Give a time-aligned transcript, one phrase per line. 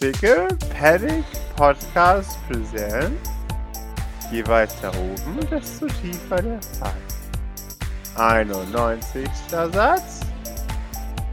[0.00, 1.24] Fickle Panic
[1.56, 3.18] Podcast Present.
[4.32, 6.94] Je weiter oben, desto tiefer der Fall.
[8.16, 9.28] 91.
[9.48, 10.20] Satz.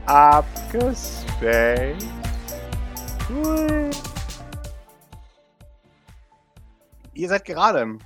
[0.06, 2.06] Abgespaced.
[7.14, 7.98] Ihr seid gerade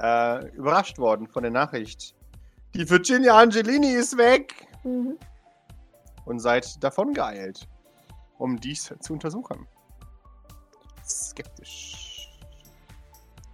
[0.00, 2.14] äh, überrascht worden von der Nachricht.
[2.74, 5.16] Die Virginia Angelini ist weg Mhm.
[6.24, 7.68] und seid davon geeilt,
[8.38, 9.68] um dies zu untersuchen.
[11.32, 12.28] Skeptisch.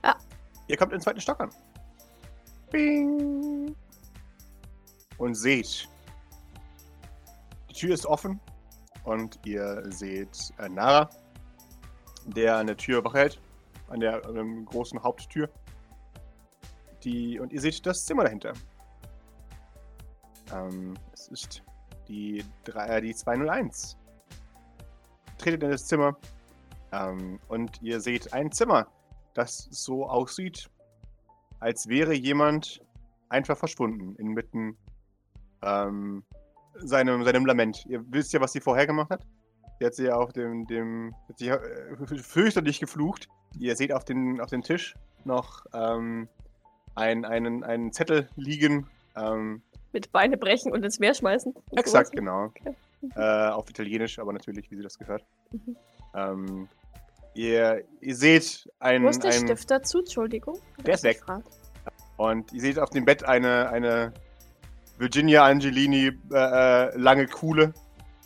[0.02, 0.16] Ja.
[0.66, 1.50] Ihr kommt in den zweiten Stock an.
[2.70, 3.74] Bing.
[5.16, 5.88] Und seht,
[7.70, 8.41] die Tür ist offen
[9.05, 11.09] und ihr seht äh, Nara,
[12.27, 13.41] der an der Tür wach hält,
[13.88, 15.48] an der ähm, großen Haupttür.
[17.05, 18.55] Die, und ihr seht das Zimmer dahinter.
[20.52, 21.62] Ähm, es ist
[22.08, 23.97] die, drei, äh, die 201.
[25.38, 26.16] Tretet in das Zimmer
[26.92, 28.87] ähm, und ihr seht ein Zimmer,
[29.34, 30.70] das so aussieht,
[31.61, 32.80] als wäre jemand
[33.28, 34.77] einfach verschwunden inmitten
[35.62, 36.25] ähm,
[36.77, 37.84] seinem, seinem Lament.
[37.86, 39.27] Ihr wisst ja, was sie vorher gemacht hat.
[39.78, 41.53] Sie hat sie auf dem, dem hat sie,
[42.22, 43.28] fürchterlich geflucht.
[43.58, 46.28] Ihr seht auf den, auf dem Tisch noch ähm,
[46.95, 48.89] ein, einen, einen Zettel liegen.
[49.17, 51.55] Ähm, Mit Beine brechen und ins Meer schmeißen.
[51.73, 52.11] Exakt, sowas.
[52.11, 52.45] genau.
[52.47, 52.75] Okay.
[53.14, 55.25] Äh, auf Italienisch, aber natürlich, wie sie das gehört.
[55.52, 55.77] Mhm.
[56.19, 56.69] Ähm,
[57.34, 59.98] ihr, ihr seht ein, Wo ist der ein Stift dazu?
[60.00, 60.58] Entschuldigung.
[60.84, 61.19] Der ist weg.
[61.19, 61.48] Gefragt.
[62.16, 64.12] und ihr seht auf dem Bett eine, eine
[64.98, 67.72] Virginia Angelini äh, äh, lange Kuhle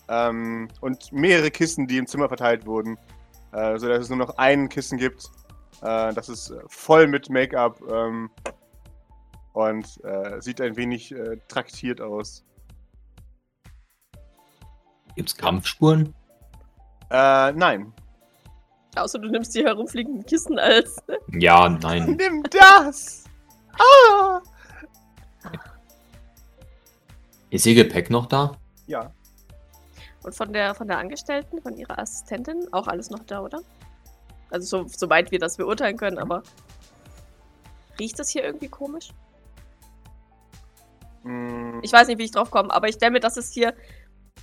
[0.09, 2.99] ähm, und mehrere Kissen, die im Zimmer verteilt wurden,
[3.53, 5.31] äh, sodass es nur noch ein Kissen gibt.
[5.83, 8.31] Äh, das ist voll mit Make-up ähm,
[9.53, 12.45] und äh, sieht ein wenig äh, traktiert aus.
[15.15, 16.15] Gibt's Kampfspuren?
[17.13, 17.93] Äh, nein.
[18.97, 20.97] Außer du nimmst die herumfliegenden Kissen als.
[21.29, 22.17] Ja, nein.
[22.19, 23.25] Nimm das!
[23.79, 24.41] Ah!
[27.51, 28.53] Ist ihr Gepäck noch da?
[28.87, 29.13] Ja.
[30.23, 33.61] Und von der, von der Angestellten, von ihrer Assistentin, auch alles noch da, oder?
[34.51, 36.43] Also so, soweit wir das beurteilen können, aber.
[37.99, 39.11] Riecht das hier irgendwie komisch?
[41.25, 43.75] Mm, Ich weiß nicht, wie ich drauf komme, aber ich stelle mir, dass es hier,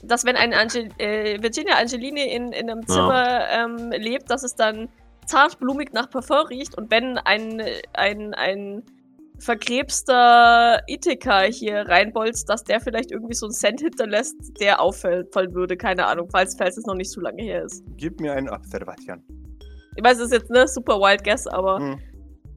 [0.03, 2.93] dass wenn eine Angel äh, Virginia Angelini in, in einem Ja.
[2.93, 4.89] Zimmer ähm, lebt, dass es dann
[5.25, 7.61] zart blumig nach Parfum riecht und wenn ein,
[7.93, 8.83] ein, ein
[9.37, 15.53] verkrebster Ithaca hier reinbolzt, dass der vielleicht irgendwie so einen Cent hinterlässt, der auffällt fallen
[15.53, 17.83] würde, keine Ahnung, falls, falls es noch nicht zu lange her ist.
[17.97, 19.23] Gib mir einen Observation.
[19.95, 21.99] Ich weiß, es ist jetzt ne super wild guess, aber Hm.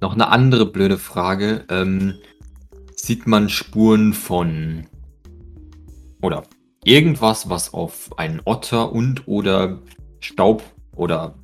[0.00, 1.64] Noch eine andere blöde Frage.
[1.70, 2.18] Ähm,
[2.96, 4.88] sieht man Spuren von
[6.22, 6.42] oder
[6.84, 9.78] irgendwas, was auf einen Otter und oder
[10.20, 10.62] Staub
[10.94, 11.34] oder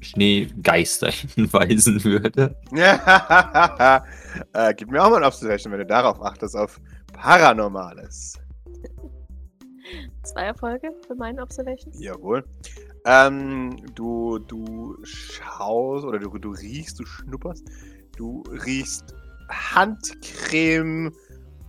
[0.00, 2.56] Schneegeister hinweisen würde?
[2.72, 4.04] Ja,
[4.52, 6.80] äh, gib mir auch mal ein Observation, wenn du darauf achtest, auf
[7.12, 8.34] Paranormales.
[10.22, 11.98] zwei Erfolge für meine Observations.
[12.00, 12.44] Jawohl.
[13.04, 17.64] Ähm, du, du schaust oder du, du riechst, du schnupperst.
[18.16, 19.14] Du riechst
[19.48, 21.12] Handcreme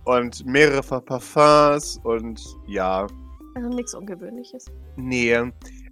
[0.08, 3.06] und mehrere Parfums und ja,
[3.54, 4.66] Also nichts Ungewöhnliches.
[4.96, 5.36] nee.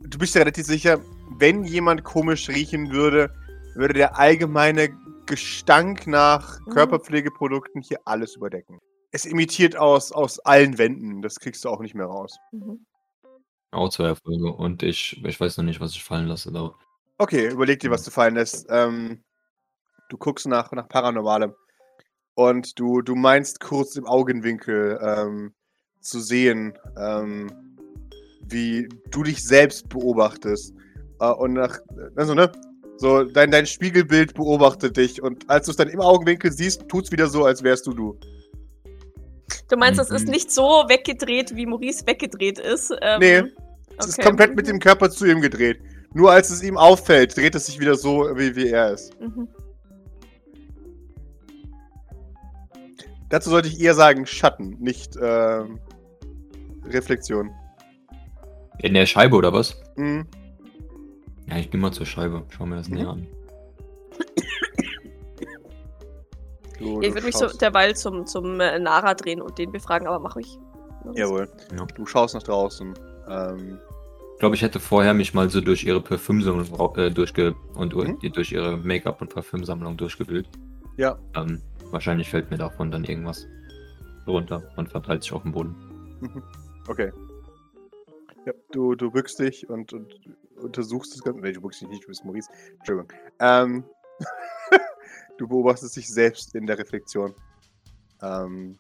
[0.01, 1.01] Du bist dir relativ sicher,
[1.39, 3.33] wenn jemand komisch riechen würde,
[3.75, 4.89] würde der allgemeine
[5.27, 6.71] Gestank nach Mhm.
[6.73, 8.79] Körperpflegeprodukten hier alles überdecken.
[9.11, 11.23] Es imitiert aus, aus allen Wänden.
[11.23, 12.39] Das kriegst du auch nicht mehr raus.
[12.53, 12.87] Mhm.
[13.73, 16.53] Auch zwei Erfolge und ich, ich weiß noch nicht, was ich fallen lasse.
[16.53, 16.73] Da.
[17.19, 18.67] Okay, überleg dir, was du fallen lässt.
[18.71, 19.25] Ähm,
[20.09, 21.53] du guckst nach, nach Paranormalem.
[22.37, 25.53] Und du, du meinst kurz im Augenwinkel ähm,
[26.03, 27.51] zu sehen, ähm,
[28.47, 30.75] wie du dich selbst beobachtest.
[31.19, 31.79] Äh, und nach,
[32.15, 32.53] also, ne?
[32.99, 35.23] So, dein, dein Spiegelbild beobachtet dich.
[35.23, 38.19] Und als du es dann im Augenwinkel siehst, tut's wieder so, als wärst du du.
[39.71, 40.31] Du meinst, es ist Mhm.
[40.33, 42.93] nicht so weggedreht, wie Maurice weggedreht ist?
[43.01, 43.43] Ähm, Nee,
[43.99, 45.79] Es ist komplett mit dem Körper zu ihm gedreht.
[46.13, 49.19] Nur als es ihm auffällt, dreht es sich wieder so, wie, wie er ist.
[49.21, 49.49] Mhm.
[53.37, 55.79] Dazu sollte ich eher sagen Schatten, nicht ähm,
[56.87, 57.51] Reflexion.
[58.79, 59.79] In der Scheibe oder was?
[59.97, 60.27] Mhm.
[61.47, 62.45] Ja, ich gehe mal zur Scheibe.
[62.49, 62.95] Schau mir das Mhm.
[62.97, 63.27] näher an.
[66.79, 70.19] Du, Ich würde mich so derweil zum, zum äh, Nara drehen und den befragen, aber
[70.19, 70.59] mach ich.
[71.15, 71.47] Jawohl.
[71.77, 71.85] Ja.
[71.95, 72.95] Du schaust nach draußen.
[73.29, 73.79] Ähm,
[74.33, 78.19] Ich glaube, ich hätte vorher mich mal so durch ihre Parfümsammlung äh, durchge und Mhm.
[78.33, 80.49] durch ihre Make-up- und Parfümsammlung durchgewühlt.
[80.97, 81.19] ja.
[81.35, 81.61] Ähm,
[81.91, 83.47] wahrscheinlich fällt mir davon dann irgendwas
[84.27, 85.75] runter und verteilt sich auf dem Boden.
[86.89, 87.13] Okay.
[88.47, 90.21] Ja, du, du bückst dich und, und
[90.55, 91.41] untersuchst das Ganze.
[91.41, 92.49] Nee, du bückst dich nicht, du bist Maurice.
[92.79, 93.13] Entschuldigung.
[93.41, 93.85] Ähm,
[95.39, 97.35] du beobachtest dich selbst in der Reflexion.
[98.23, 98.79] Ähm,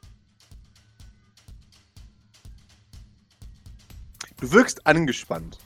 [4.37, 5.58] du wirkst angespannt.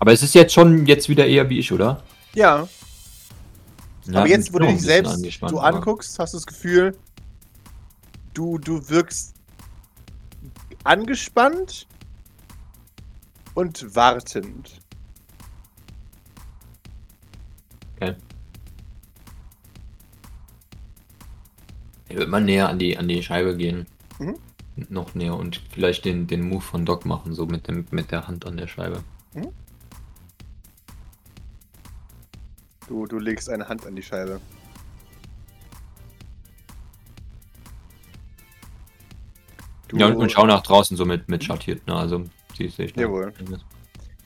[0.00, 2.02] Aber es ist jetzt schon jetzt wieder eher wie ich, oder?
[2.34, 2.68] Ja,
[4.06, 6.96] Ja, aber jetzt, wo du dich selbst du anguckst, hast du das Gefühl,
[8.34, 9.34] du, du wirkst
[10.84, 11.86] angespannt
[13.54, 14.80] und wartend.
[17.96, 18.16] Okay.
[22.08, 23.86] Ich würde mal näher an die, an die Scheibe gehen.
[24.18, 24.36] Mhm.
[24.88, 28.26] Noch näher und vielleicht den, den Move von Doc machen, so mit, dem, mit der
[28.26, 29.04] Hand an der Scheibe.
[32.92, 34.38] Du, du legst eine Hand an die Scheibe.
[39.88, 41.96] Du, Ja, und, schau nach draußen so mit, mit schattiert, ne?
[41.96, 42.24] Also,
[42.54, 43.00] sie sehe ich da.
[43.00, 43.32] Jawohl.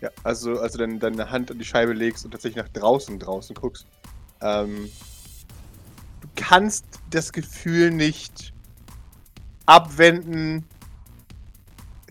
[0.01, 3.55] Ja, also, also dann deine Hand an die Scheibe legst und tatsächlich nach draußen draußen
[3.55, 3.87] guckst.
[4.41, 4.91] Ähm,
[6.23, 8.53] du kannst das Gefühl nicht
[9.67, 10.65] abwenden,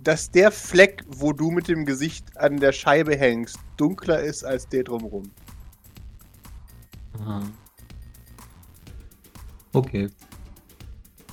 [0.01, 4.69] dass der Fleck, wo du mit dem Gesicht an der Scheibe hängst, dunkler ist als
[4.69, 5.29] der drumherum.
[7.19, 7.41] Aha.
[9.73, 10.09] Okay.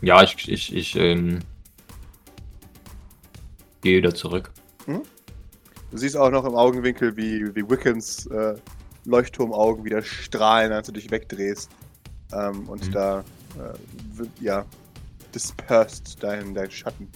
[0.00, 1.40] Ja, ich, ich, ich, ähm,
[3.82, 4.52] gehe wieder zurück.
[4.86, 8.54] Du siehst auch noch im Augenwinkel, wie, wie Wickens äh,
[9.04, 11.70] Leuchtturmaugen wieder strahlen, als du dich wegdrehst.
[12.32, 12.92] Ähm, und Mhm.
[12.92, 14.64] da, äh, ja,
[15.34, 17.08] dispersed dein, dein Schatten.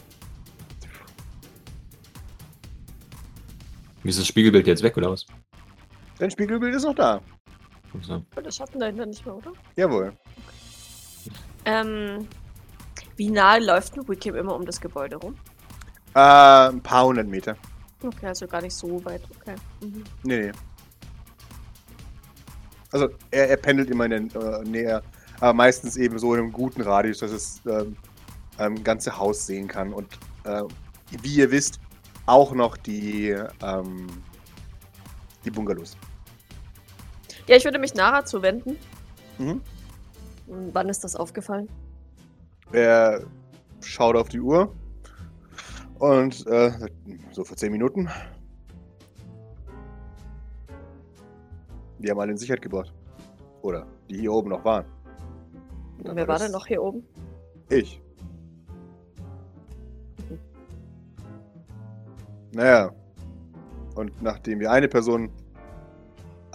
[4.02, 5.24] Wie ist das Spiegelbild jetzt weg, oder was?
[6.18, 7.20] Dein Spiegelbild ist noch da.
[8.02, 8.14] So.
[8.14, 9.52] Und das Schatten dahinter nicht mehr, oder?
[9.76, 10.12] Jawohl.
[11.64, 12.28] Ähm,
[13.16, 15.34] wie nah läuft ein Wickham immer um das Gebäude rum?
[16.14, 16.18] Äh,
[16.68, 17.56] ein paar hundert Meter.
[18.02, 19.22] Okay, also gar nicht so weit.
[19.36, 19.54] Okay.
[19.80, 20.04] Mhm.
[20.22, 20.52] Nee, nee.
[22.92, 25.02] Also, er, er pendelt immer in der äh, Nähe,
[25.40, 27.96] aber meistens eben so in einem guten Radius, dass es ähm,
[28.58, 29.92] ähm, ganze Haus sehen kann.
[29.92, 30.06] Und
[30.44, 30.62] äh,
[31.22, 31.80] wie ihr wisst,
[32.26, 34.06] auch noch die, ähm,
[35.44, 35.96] die Bungalows.
[37.46, 38.76] Ja, ich würde mich Nara zuwenden.
[39.38, 39.60] Mhm.
[40.46, 41.68] Wann ist das aufgefallen?
[42.72, 43.24] Er
[43.80, 44.74] schaut auf die Uhr
[45.98, 46.72] und äh,
[47.32, 48.08] so vor 10 Minuten.
[51.98, 52.92] Die haben alle in Sicherheit gebracht.
[53.62, 54.84] Oder die hier oben noch waren.
[55.98, 57.04] Und Wer war das denn noch hier oben?
[57.68, 58.00] Ich.
[62.52, 62.92] Naja.
[63.94, 65.30] Und nachdem wir eine Person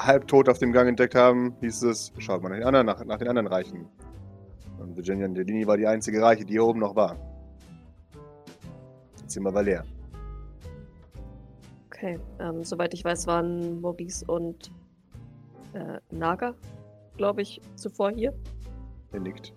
[0.06, 3.18] halbtot auf dem Gang entdeckt haben, hieß es, schaut mal nach den anderen, nach, nach
[3.18, 3.88] den anderen Reichen.
[4.80, 7.18] Und Virginia Delini war die einzige Reiche, die hier oben noch war.
[9.28, 9.84] Sind wir aber leer.
[11.88, 14.72] Okay, ähm, soweit ich weiß, waren Maurice und
[15.74, 16.56] äh, Naga,
[17.16, 18.34] glaube ich, zuvor hier.
[19.12, 19.54] Er nickt.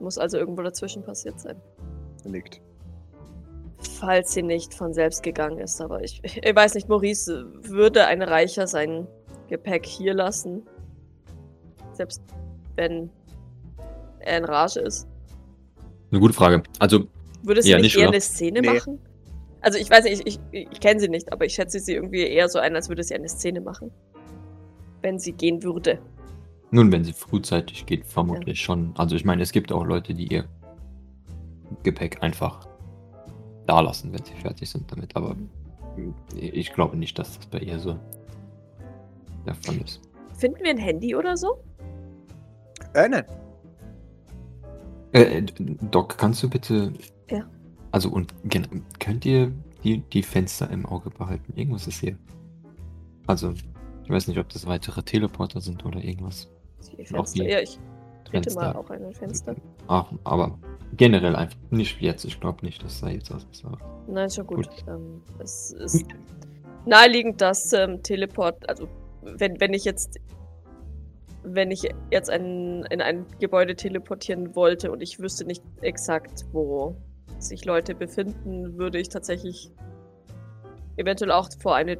[0.00, 1.60] Muss also irgendwo dazwischen passiert sein.
[2.24, 2.60] Er nickt.
[4.00, 8.22] Falls sie nicht von selbst gegangen ist, aber ich, ich weiß nicht, Maurice würde ein
[8.22, 9.06] Reicher sein
[9.48, 10.62] Gepäck hier lassen.
[11.92, 12.22] Selbst
[12.76, 13.10] wenn
[14.20, 15.06] er in Rage ist.
[16.10, 16.62] Eine gute Frage.
[16.78, 17.06] Also,
[17.42, 18.12] Würde sie Ja, nicht eher oder?
[18.12, 18.74] eine Szene Nee.
[18.74, 18.98] machen?
[19.60, 22.22] Also ich weiß nicht, ich, ich, ich kenne sie nicht, aber ich schätze sie irgendwie
[22.26, 23.90] eher so ein, als würde sie eine Szene machen.
[25.02, 25.98] Wenn sie gehen würde.
[26.70, 28.92] nun, wenn sie frühzeitig geht, vermutlich schon.
[28.96, 30.44] Also, ich meine, es gibt auch Leute, die ihr
[31.82, 32.66] Gepäck einfach
[33.66, 35.14] da lassen, wenn sie fertig sind damit.
[35.16, 35.36] Aber
[36.34, 37.98] ich glaube nicht, dass das bei ihr so
[39.46, 40.00] der Fall ist.
[40.34, 41.58] Finden wir ein Handy oder so?
[42.94, 43.24] Äh, nein.
[45.12, 45.42] Äh,
[45.90, 46.92] Doc, kannst du bitte.
[47.30, 47.48] Ja.
[47.90, 48.34] Also, und
[48.98, 51.52] könnt ihr die, die Fenster im Auge behalten?
[51.56, 52.18] Irgendwas ist hier.
[53.26, 53.54] Also,
[54.04, 56.48] ich weiß nicht, ob das weitere Teleporter sind oder irgendwas.
[56.98, 57.44] Die Fenster.
[57.44, 57.78] die Ja, ich
[58.32, 59.54] hätte mal auch ein Fenster.
[59.88, 60.58] Ach, aber
[60.96, 61.58] generell einfach.
[61.70, 62.24] Nicht jetzt.
[62.24, 63.64] Ich glaube nicht, dass da jetzt was ist.
[64.08, 64.68] Nein, schon gut.
[64.68, 64.84] Gut.
[64.88, 66.04] Ähm, es ist
[66.86, 68.88] naheliegend, dass ähm, Teleport, also
[69.22, 70.18] wenn, wenn ich jetzt
[71.48, 76.96] wenn ich jetzt ein, in ein Gebäude teleportieren wollte und ich wüsste nicht exakt, wo
[77.38, 79.70] sich Leute befinden, würde ich tatsächlich
[80.96, 81.98] eventuell auch vor eine,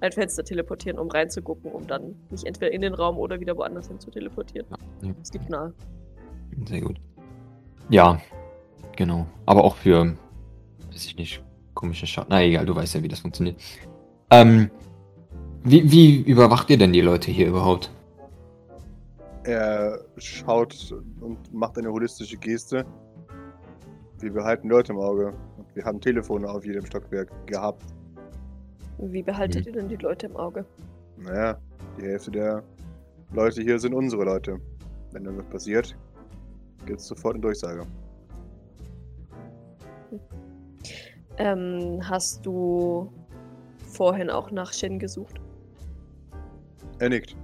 [0.00, 3.88] ein Fenster teleportieren, um reinzugucken, um dann mich entweder in den Raum oder wieder woanders
[3.88, 4.66] hin zu teleportieren.
[5.02, 5.72] ja, Es liegt nahe.
[6.66, 7.00] sehr gut.
[7.90, 8.20] Ja,
[8.96, 9.26] genau.
[9.46, 10.14] Aber auch für,
[10.92, 11.42] weiß ich nicht,
[11.74, 12.28] komische Schatten.
[12.30, 13.60] Na egal, du weißt ja, wie das funktioniert.
[14.30, 14.70] Ähm,
[15.64, 17.90] wie, wie überwacht ihr denn die Leute hier überhaupt?
[19.44, 22.84] Er schaut und macht eine holistische Geste.
[24.20, 25.32] Wir behalten Leute im Auge.
[25.56, 27.82] Und wir haben Telefone auf jedem Stockwerk gehabt.
[28.98, 29.66] Wie behaltet Hm.
[29.66, 30.64] ihr denn die Leute im Auge?
[31.16, 31.58] Naja,
[31.98, 32.62] die Hälfte der
[33.32, 34.60] Leute hier sind unsere Leute.
[35.12, 35.96] Wenn irgendwas passiert,
[36.86, 37.86] gibt es sofort eine Durchsage.
[41.38, 43.12] Ähm, hast du
[43.86, 45.40] vorhin auch nach Shin gesucht?
[46.98, 47.36] Er nickt.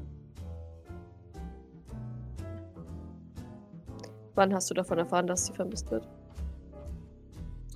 [4.34, 6.08] Wann hast du davon erfahren, dass sie vermisst wird?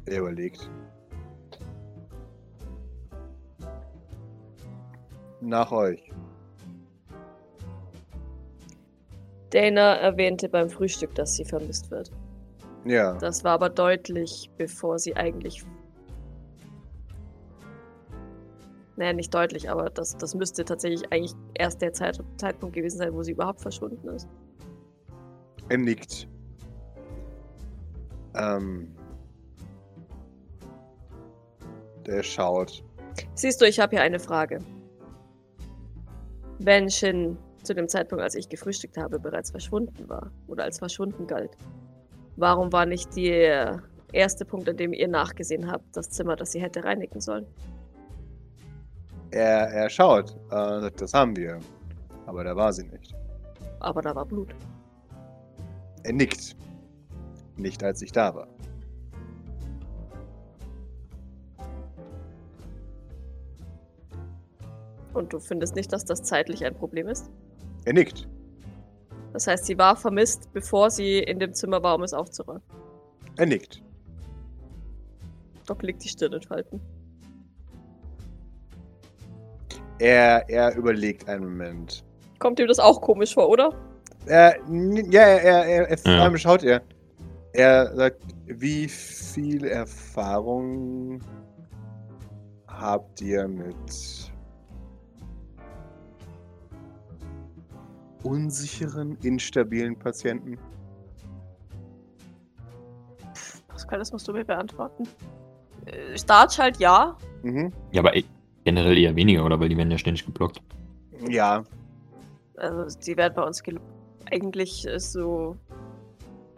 [0.06, 0.68] Er überlegt.
[5.48, 6.12] Nach euch.
[9.48, 12.12] Dana erwähnte beim Frühstück, dass sie vermisst wird.
[12.84, 15.64] Ja, Das war aber deutlich, bevor sie eigentlich.
[18.96, 23.14] Naja, nicht deutlich, aber das, das müsste tatsächlich eigentlich erst der Zeit, Zeitpunkt gewesen sein,
[23.14, 24.28] wo sie überhaupt verschwunden ist.
[25.70, 26.28] er nickt.
[28.34, 28.94] Ähm.
[32.04, 32.84] Der schaut.
[33.34, 34.58] Siehst du, ich habe hier eine Frage.
[36.58, 41.26] Wenn Shin zu dem Zeitpunkt, als ich gefrühstückt habe, bereits verschwunden war oder als verschwunden
[41.26, 41.56] galt,
[42.36, 46.60] warum war nicht der erste Punkt, an dem ihr nachgesehen habt, das Zimmer, das sie
[46.60, 47.46] hätte reinigen sollen?
[49.30, 50.36] Er, er schaut.
[50.50, 51.58] Äh, das haben wir.
[52.26, 53.14] Aber da war sie nicht.
[53.80, 54.54] Aber da war Blut.
[56.04, 56.56] Er nickt.
[57.56, 58.48] Nicht als ich da war.
[65.18, 67.28] Und du findest nicht, dass das zeitlich ein Problem ist?
[67.84, 68.28] Er nickt.
[69.32, 72.62] Das heißt, sie war vermisst, bevor sie in dem Zimmer war, um es aufzuräumen.
[73.36, 73.82] Er nickt.
[75.66, 76.80] Doc liegt die Stirn in Falten.
[79.98, 82.04] Er, er überlegt einen Moment.
[82.38, 83.74] Kommt ihm das auch komisch vor, oder?
[84.26, 84.56] Er,
[85.10, 86.22] ja, er, er, er, er vor Ja.
[86.22, 86.80] allem schaut er.
[87.54, 91.20] Er sagt, wie viel Erfahrung
[92.68, 94.27] habt ihr mit
[98.22, 100.58] unsicheren, instabilen Patienten?
[103.68, 105.04] Pascal, das musst du mir beantworten.
[105.86, 107.16] Äh, Starch halt ja.
[107.42, 107.72] Mhm.
[107.92, 108.12] Ja, aber
[108.64, 109.58] generell eher weniger, oder?
[109.60, 110.60] Weil die werden ja ständig geblockt.
[111.28, 111.64] Ja,
[112.56, 113.62] Also, die werden bei uns
[114.30, 115.56] eigentlich äh, so,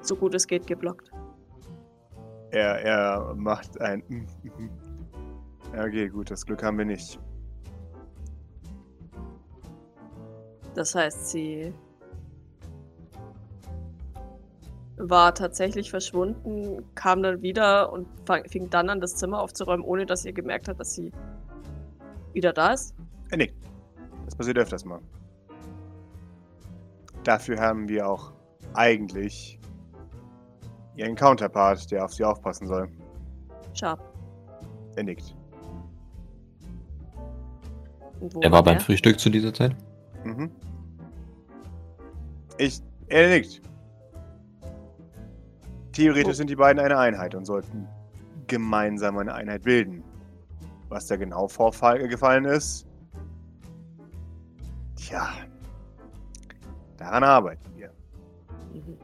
[0.02, 1.10] so gut es geht geblockt.
[2.50, 4.02] er, er macht ein.
[5.72, 7.20] Ja, Okay, gut, das Glück haben wir nicht.
[10.74, 11.74] Das heißt, sie
[14.96, 18.06] war tatsächlich verschwunden, kam dann wieder und
[18.46, 21.10] fing dann an, das Zimmer aufzuräumen, ohne dass ihr gemerkt hat, dass sie
[22.32, 22.94] wieder da ist.
[23.30, 23.56] Er nickt.
[24.26, 25.00] Das passiert öfters mal.
[27.24, 28.32] Dafür haben wir auch
[28.74, 29.58] eigentlich
[30.96, 32.88] ihren Counterpart, der auf sie aufpassen soll.
[33.74, 34.00] Sharp.
[34.96, 35.34] Er nickt.
[38.40, 38.80] Er war beim?
[38.80, 39.74] Frühstück zu dieser Zeit.
[40.24, 40.50] Mhm.
[42.58, 42.80] Ich.
[43.08, 43.60] Er nickt.
[45.92, 46.36] Theoretisch Oh.
[46.36, 47.88] sind die beiden eine Einheit und sollten
[48.46, 50.04] gemeinsam eine Einheit bilden.
[50.88, 52.86] Was da genau vorgefallen ist.
[54.96, 55.28] Tja.
[56.96, 57.90] Daran arbeiten wir.
[58.72, 58.96] Mhm.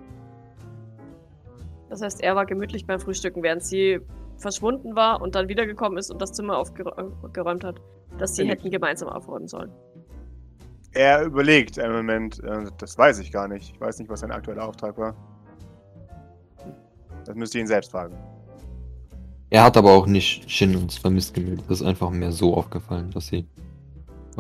[1.89, 4.01] Das heißt, er war gemütlich beim Frühstücken, während sie
[4.37, 7.81] verschwunden war und dann wiedergekommen ist und das Zimmer aufgeräumt hat,
[8.19, 9.73] dass sie hätten gemeinsam aufräumen sollen.
[10.97, 13.75] Er überlegt einen Moment, äh, das weiß ich gar nicht.
[13.75, 15.15] Ich weiß nicht, was sein aktueller Auftrag war.
[17.27, 18.17] Das müsst ihr ihn selbst fragen.
[19.51, 21.67] Er hat aber auch nicht Shin uns vermisst gemeldet.
[21.69, 23.47] Das ist einfach mehr so aufgefallen, dass sie.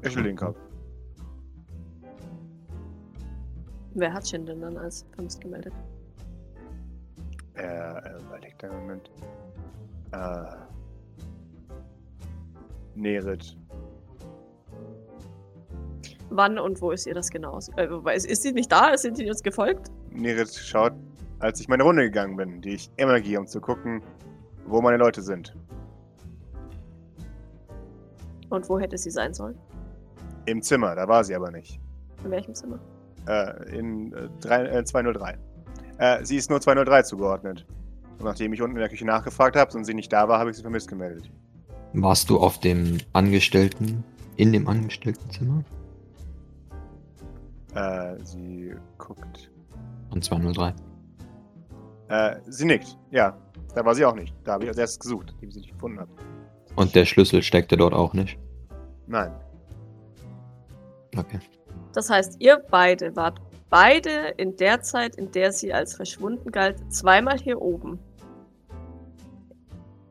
[0.02, 0.56] Ich will den Kopf.
[3.92, 5.74] Wer hat Shin denn dann als vermisst gemeldet?
[7.52, 9.10] Er, er überlegt einen Moment.
[10.12, 10.56] Äh.
[12.94, 13.58] Nerit.
[16.30, 17.58] Wann und wo ist ihr das genau?
[17.76, 18.96] Äh, ist sie nicht da?
[18.96, 19.90] Sind sie uns gefolgt?
[20.10, 20.92] Nerit schaut,
[21.38, 24.02] als ich meine Runde gegangen bin, die ich immer gehe, um zu gucken,
[24.66, 25.54] wo meine Leute sind.
[28.50, 29.56] Und wo hätte sie sein sollen?
[30.46, 31.80] Im Zimmer, da war sie aber nicht.
[32.24, 32.78] In welchem Zimmer?
[33.28, 35.38] Äh, in äh, drei, äh, 203.
[35.98, 37.66] Äh, sie ist nur 203 zugeordnet.
[38.18, 40.50] Und nachdem ich unten in der Küche nachgefragt habe und sie nicht da war, habe
[40.50, 41.30] ich sie vermisst gemeldet.
[41.92, 44.04] Warst du auf dem Angestellten,
[44.36, 45.64] in dem Angestelltenzimmer?
[47.74, 49.50] Äh, sie guckt.
[50.10, 50.74] An 203.
[52.08, 52.96] Äh, sie nickt.
[53.10, 53.36] Ja,
[53.74, 54.34] da war sie auch nicht.
[54.44, 56.10] Da habe ich als erstes gesucht, die sie nicht gefunden habe.
[56.76, 58.38] Und der Schlüssel steckte dort auch nicht.
[59.06, 59.32] Nein.
[61.16, 61.40] Okay.
[61.92, 66.92] Das heißt, ihr beide wart beide in der Zeit, in der sie als verschwunden galt,
[66.92, 67.98] zweimal hier oben.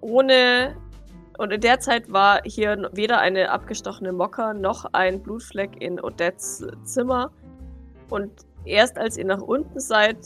[0.01, 0.75] ohne.
[1.37, 6.65] Und in der Zeit war hier weder eine abgestochene Mocker noch ein Blutfleck in Odettes
[6.85, 7.31] Zimmer.
[8.09, 8.31] Und
[8.65, 10.17] erst als ihr nach unten seid,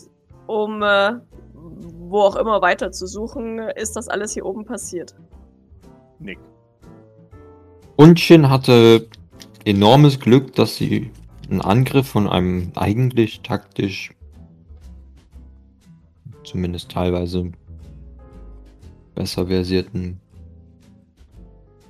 [0.48, 1.14] um äh,
[1.54, 5.16] wo auch immer weiter zu suchen, ist das alles hier oben passiert.
[6.20, 6.40] Nick.
[7.96, 9.08] Und Shin hatte
[9.66, 11.12] enormes Glück, dass sie
[11.50, 14.12] einen Angriff von einem eigentlich taktisch,
[16.44, 17.52] zumindest teilweise
[19.16, 20.20] besser versierten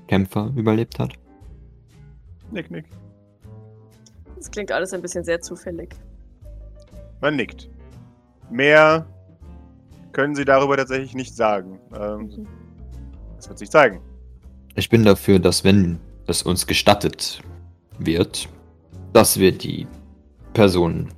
[0.08, 1.14] Kämpfer überlebt hat.
[2.52, 2.86] Nick, Nick.
[4.40, 5.96] Das klingt alles ein bisschen sehr zufällig.
[7.22, 7.70] Man nickt.
[8.50, 9.06] Mehr
[10.14, 11.78] können sie darüber tatsächlich nicht sagen.
[11.94, 12.48] Ähm, Mhm.
[13.36, 14.02] das wird sich zeigen.
[14.76, 17.42] Ich bin dafür, dass wenn es uns gestattet
[18.00, 18.48] wird,
[19.14, 19.86] dass wir die
[20.54, 21.10] Personen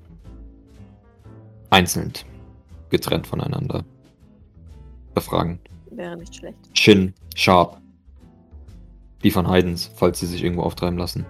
[1.69, 2.11] einzeln
[2.89, 3.85] getrennt voneinander
[5.13, 5.59] befragen.
[5.91, 6.57] Wäre nicht schlecht.
[6.73, 7.77] Shin, Sharp,
[9.23, 11.25] die von Heidens, falls sie sich irgendwo auftreiben lassen.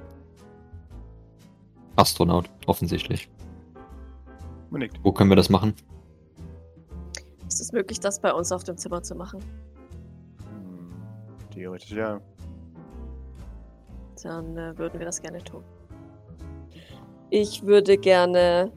[2.02, 3.30] Astronaut, offensichtlich.
[4.72, 5.00] Man nickt.
[5.04, 5.76] Wo können wir das machen?
[7.48, 9.40] Ist es möglich, das bei uns auf dem Zimmer zu machen?
[10.50, 10.90] Hm,
[11.54, 12.20] theoretisch ja.
[14.24, 15.64] Dann äh, würden wir das gerne tun.
[17.30, 18.72] Ich würde gerne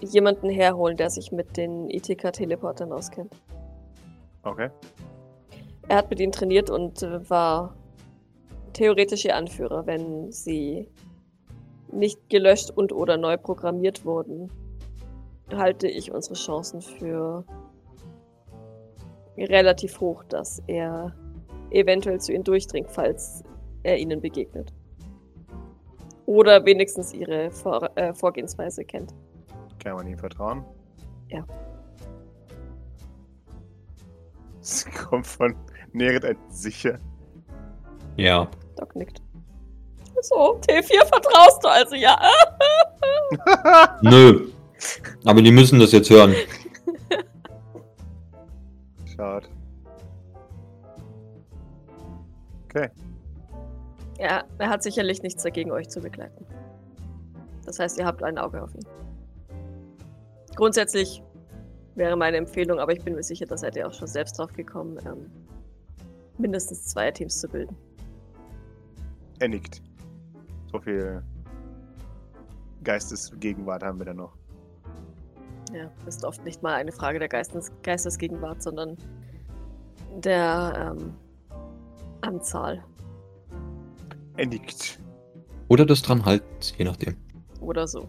[0.00, 3.34] jemanden herholen, der sich mit den ITK-Teleportern auskennt.
[4.42, 4.70] Okay.
[5.88, 7.74] Er hat mit ihnen trainiert und äh, war
[8.74, 10.88] theoretisch ihr Anführer, wenn sie
[11.92, 14.50] nicht gelöscht und oder neu programmiert wurden.
[15.52, 17.44] Halte ich unsere Chancen für
[19.36, 21.14] relativ hoch, dass er
[21.70, 23.42] eventuell zu ihnen durchdringt, falls
[23.82, 24.72] er ihnen begegnet.
[26.26, 29.14] Oder wenigstens ihre Vor äh, Vorgehensweise kennt.
[29.82, 30.64] Kann man ihm vertrauen?
[31.28, 31.44] Ja.
[34.62, 35.56] Es kommt von
[35.92, 36.98] Neret ein sicher.
[38.16, 38.46] Ja.
[38.76, 39.22] Doc nickt.
[40.22, 42.20] So, T4 vertraust du also, ja.
[44.02, 44.48] Nö.
[45.24, 46.34] Aber die müssen das jetzt hören.
[49.16, 49.48] Schade.
[52.64, 52.88] Okay.
[54.18, 56.44] Ja, er hat sicherlich nichts dagegen, euch zu begleiten.
[57.64, 58.86] Das heißt, ihr habt ein Auge auf ihn.
[60.56, 61.22] Grundsätzlich
[61.94, 64.52] wäre meine Empfehlung, aber ich bin mir sicher, da seid ihr auch schon selbst drauf
[64.52, 65.30] gekommen, ähm,
[66.38, 67.76] mindestens zwei Teams zu bilden.
[69.38, 69.82] Er nickt.
[70.70, 71.22] So viel
[72.84, 74.36] Geistesgegenwart haben wir da noch.
[75.72, 78.96] Ja, ist oft nicht mal eine Frage der Geistes Geistesgegenwart, sondern
[80.16, 81.14] der ähm,
[82.22, 82.82] Anzahl
[84.36, 85.00] Er nickt.
[85.68, 86.42] Oder das dran halt,
[86.76, 87.16] je nachdem.
[87.60, 88.08] oder so.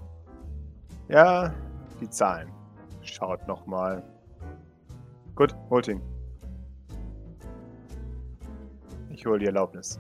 [1.09, 1.53] Ja,
[1.99, 2.49] die Zahlen.
[3.01, 4.03] Schaut nochmal.
[5.35, 6.01] Gut, holt ihn.
[9.09, 9.99] Ich hole die Erlaubnis.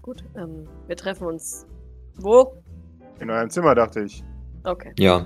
[0.00, 1.66] Gut, ähm, wir treffen uns.
[2.18, 2.62] Wo?
[3.20, 4.22] In eurem Zimmer, dachte ich.
[4.64, 4.92] Okay.
[4.98, 5.24] Ja.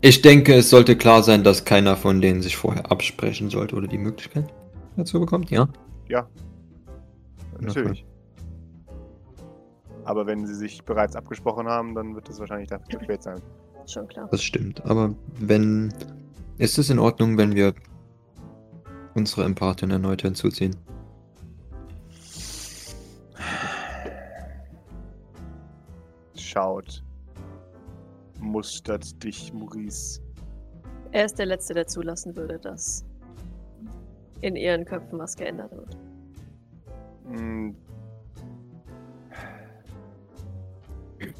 [0.00, 3.88] Ich denke, es sollte klar sein, dass keiner von denen sich vorher absprechen sollte oder
[3.88, 4.52] die Möglichkeit
[4.96, 5.68] dazu bekommt, ja?
[6.08, 6.28] Ja.
[7.60, 8.04] Natürlich.
[10.04, 13.40] Aber wenn sie sich bereits abgesprochen haben, dann wird es wahrscheinlich dafür zu spät sein.
[13.86, 14.28] Schon klar.
[14.30, 14.84] Das stimmt.
[14.86, 15.92] Aber wenn.
[16.58, 17.72] Ist es in Ordnung, wenn wir
[19.14, 20.74] unsere Empathin erneut hinzuziehen?
[26.58, 27.04] Schaut.
[28.40, 30.20] Mustert dich, Maurice.
[31.12, 33.06] Er ist der Letzte, der zulassen würde, dass
[34.40, 35.96] in ihren Köpfen was geändert wird.
[37.28, 37.76] Hm,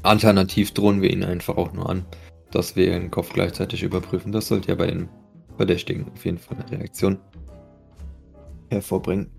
[0.03, 2.05] Alternativ drohen wir ihn einfach auch nur an,
[2.51, 4.31] dass wir ihren Kopf gleichzeitig überprüfen.
[4.31, 5.09] Das sollte ja bei den
[5.57, 7.19] Verdächtigen auf jeden Fall eine Reaktion
[8.69, 9.29] hervorbringen.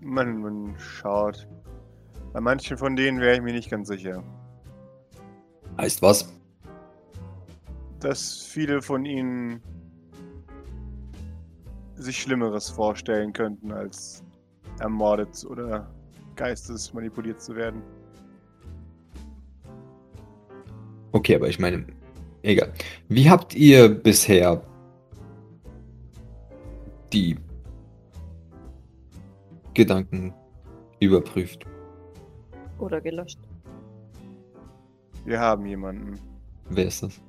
[0.00, 1.46] man, man schaut.
[2.32, 4.24] Bei manchen von denen wäre ich mir nicht ganz sicher.
[5.78, 6.32] Heißt was?
[8.00, 9.60] Dass viele von ihnen
[11.94, 14.22] sich Schlimmeres vorstellen könnten, als
[14.80, 15.90] ermordet oder
[16.36, 17.82] geistesmanipuliert zu werden.
[21.12, 21.86] Okay, aber ich meine,
[22.42, 22.72] egal.
[23.08, 24.62] Wie habt ihr bisher
[27.12, 27.38] die
[29.72, 30.34] Gedanken
[31.00, 31.64] überprüft?
[32.78, 33.38] Oder gelöscht.
[35.26, 36.18] Wir haben jemanden.
[36.70, 37.20] Wer ist das?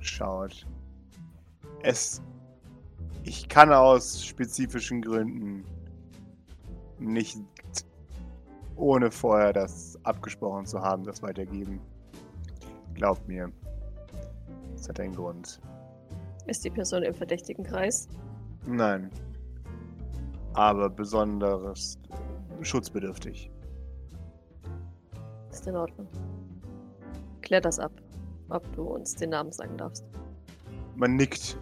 [0.00, 0.66] Schaut.
[1.82, 2.22] Es.
[3.22, 5.64] Ich kann aus spezifischen Gründen
[6.98, 7.38] nicht
[8.76, 11.80] ohne vorher das abgesprochen zu haben, das weitergeben.
[12.94, 13.52] Glaubt mir.
[14.74, 15.60] Das hat einen Grund.
[16.46, 18.08] Ist die Person im verdächtigen Kreis?
[18.66, 19.10] Nein.
[20.54, 21.98] aber besonders
[22.62, 23.50] schutzbedürftig.
[25.64, 26.06] Ist in Ordnung.
[27.40, 27.90] Klär das ab,
[28.50, 30.04] ob du uns den Namen sagen darfst.
[30.94, 31.58] Man nickt.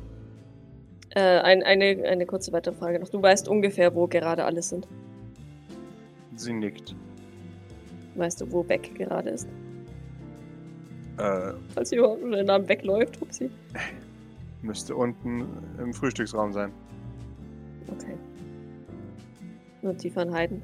[1.11, 3.11] Äh, ein, eine, eine kurze weitere Frage noch.
[3.11, 4.89] Du weißt ungefähr, wo gerade alle sind.
[6.35, 6.97] Sie nickt.
[8.17, 9.47] Weißt du, wo Beck gerade ist?
[11.19, 13.53] Äh, Falls sie überhaupt den Namen wegläuft, Upsi.
[14.63, 15.47] müsste unten
[15.79, 16.73] im Frühstücksraum sein.
[17.87, 18.17] Okay.
[19.81, 20.63] Nur tiefer in Heiden.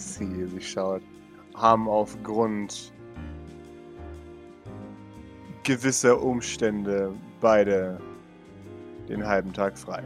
[0.00, 1.02] Sie, sie schaut.
[1.54, 2.92] Haben aufgrund
[5.62, 8.00] gewisser Umstände beide
[9.08, 10.02] den halben Tag frei.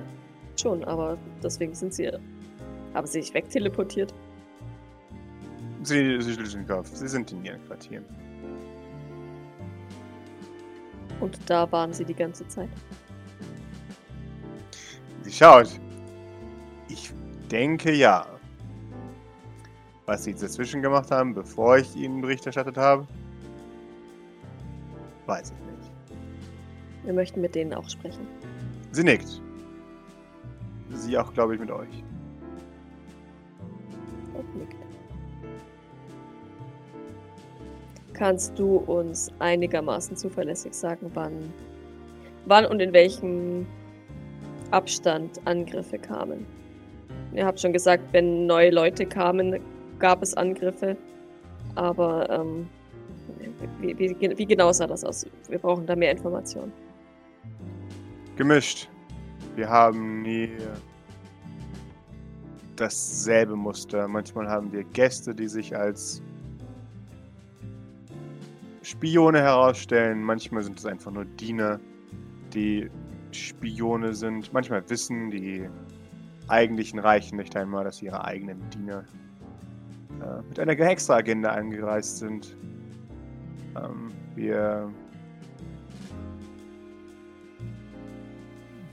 [0.61, 2.11] Schon, aber deswegen sind sie.
[2.93, 4.13] Haben sie sich wegteleportiert?
[5.85, 6.91] Sie, sie schließen den Kopf.
[6.93, 8.05] Sie sind in ihren Quartieren.
[11.21, 12.71] Und da waren sie die ganze Zeit.
[15.23, 15.69] Sie schaut.
[16.89, 17.13] Ich
[17.51, 18.34] denke ja.
[20.07, 23.07] Was sie dazwischen gemacht haben, bevor ich ihnen Bericht erstattet habe,
[25.27, 25.93] weiß ich nicht.
[27.05, 28.27] Wir möchten mit denen auch sprechen.
[28.93, 29.41] Sie nickt.
[30.91, 32.05] Sie auch, glaube ich, mit euch.
[34.35, 34.77] Und nickt.
[38.13, 41.33] Kannst du uns einigermaßen zuverlässig sagen, wann,
[42.45, 43.67] wann und in welchem
[44.71, 46.47] Abstand Angriffe kamen?
[47.33, 49.61] Ihr habt schon gesagt, wenn neue Leute kamen,
[49.99, 50.97] gab es Angriffe.
[51.75, 52.69] Aber ähm,
[53.81, 55.27] wie, wie, wie genau sah das aus?
[55.49, 56.73] Wir brauchen da mehr Informationen.
[58.37, 58.89] Gemischt.
[59.57, 60.51] Wir haben nie
[62.77, 64.09] dasselbe Muster.
[64.09, 66.23] Manchmal haben wir Gäste, die sich als
[68.83, 70.23] Spione herausstellen.
[70.23, 71.81] Manchmal sind es einfach nur Diener,
[72.53, 72.91] die
[73.31, 74.53] Spione sind.
[74.53, 75.69] Manchmal wissen die
[76.49, 79.05] eigentlichen Reichen nicht einmal, dass ihre eigenen Diener
[80.25, 82.57] äh, mit einer extra Agenda angereist sind.
[83.77, 84.91] Ähm, wir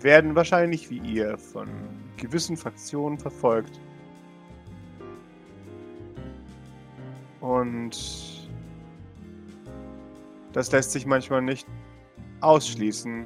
[0.02, 1.70] werden wahrscheinlich wie ihr von
[2.18, 3.80] gewissen Fraktionen verfolgt.
[7.40, 8.50] Und
[10.54, 11.68] das lässt sich manchmal nicht
[12.42, 13.26] ausschließen,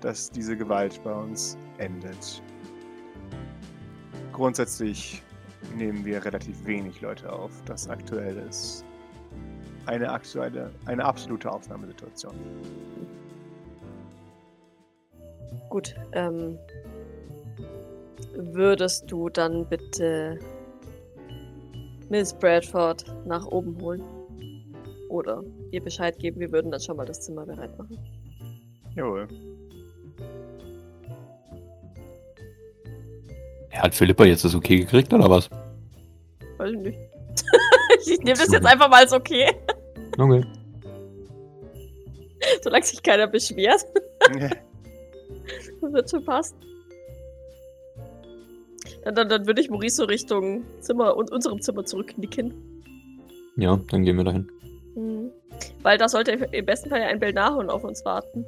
[0.00, 2.42] dass diese Gewalt bei uns endet.
[4.32, 5.22] Grundsätzlich
[5.74, 7.50] nehmen wir relativ wenig Leute auf.
[7.64, 8.84] Das aktuell ist
[9.86, 12.34] eine aktuelle, eine absolute Ausnahmesituation.
[15.68, 16.58] Gut, ähm,
[18.34, 20.38] würdest du dann bitte
[22.08, 24.02] Miss Bradford nach oben holen?
[25.08, 27.98] Oder ihr Bescheid geben, wir würden dann schon mal das Zimmer bereit machen.
[28.94, 29.28] Jawohl.
[33.78, 35.50] Hat Philippa jetzt das okay gekriegt oder was?
[36.58, 36.98] Weiß ich nicht.
[38.06, 39.50] ich nehme das jetzt einfach mal als okay,
[40.18, 40.44] Okay.
[42.62, 43.84] solange sich keiner beschwert.
[45.80, 46.56] Das wird schon passen.
[49.04, 52.82] Dann, dann, dann würde ich Maurice so Richtung Zimmer und unserem Zimmer zurücknicken.
[53.56, 54.50] Ja, dann gehen wir dahin.
[54.94, 55.30] Mhm.
[55.82, 58.44] Weil da sollte im besten Fall ja ein Belnahon auf uns warten.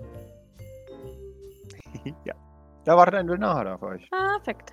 [2.24, 2.34] ja.
[2.84, 4.08] Da wartet ein Wilnacher auf euch.
[4.10, 4.72] Perfekt.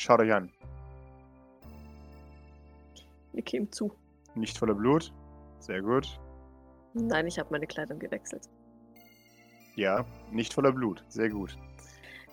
[0.00, 0.50] Schaut euch an.
[3.34, 3.92] Wir kämen zu.
[4.34, 5.12] Nicht voller Blut.
[5.58, 6.18] Sehr gut.
[6.94, 8.48] Nein, ich habe meine Kleidung gewechselt.
[9.76, 11.04] Ja, nicht voller Blut.
[11.08, 11.54] Sehr gut.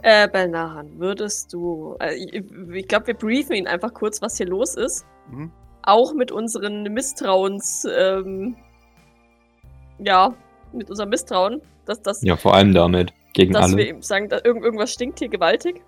[0.02, 1.98] Äh, Belnahan, würdest du.
[2.00, 5.06] Äh, ich ich glaube, wir briefen ihn einfach kurz, was hier los ist.
[5.30, 5.52] Mhm.
[5.84, 7.86] Auch mit unseren Misstrauens.
[7.94, 8.56] Ähm,
[10.00, 10.34] ja,
[10.72, 13.12] mit unserem Misstrauen, dass, dass, Ja, vor allem damit.
[13.34, 13.78] Gegen dass alle.
[13.78, 15.84] wir ihm sagen, da irgend, irgendwas stinkt hier gewaltig.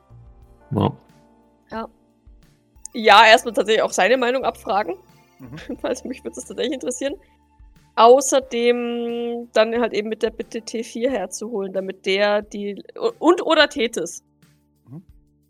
[0.72, 0.92] Ja.
[2.94, 4.96] Ja, erstmal tatsächlich auch seine Meinung abfragen.
[5.40, 5.78] Mhm.
[5.82, 7.16] Falls mich würde es tatsächlich interessieren.
[7.96, 12.82] Außerdem dann halt eben mit der Bitte T4 herzuholen, damit der die.
[13.20, 14.24] Und oder Tethys.
[14.88, 15.04] Mhm.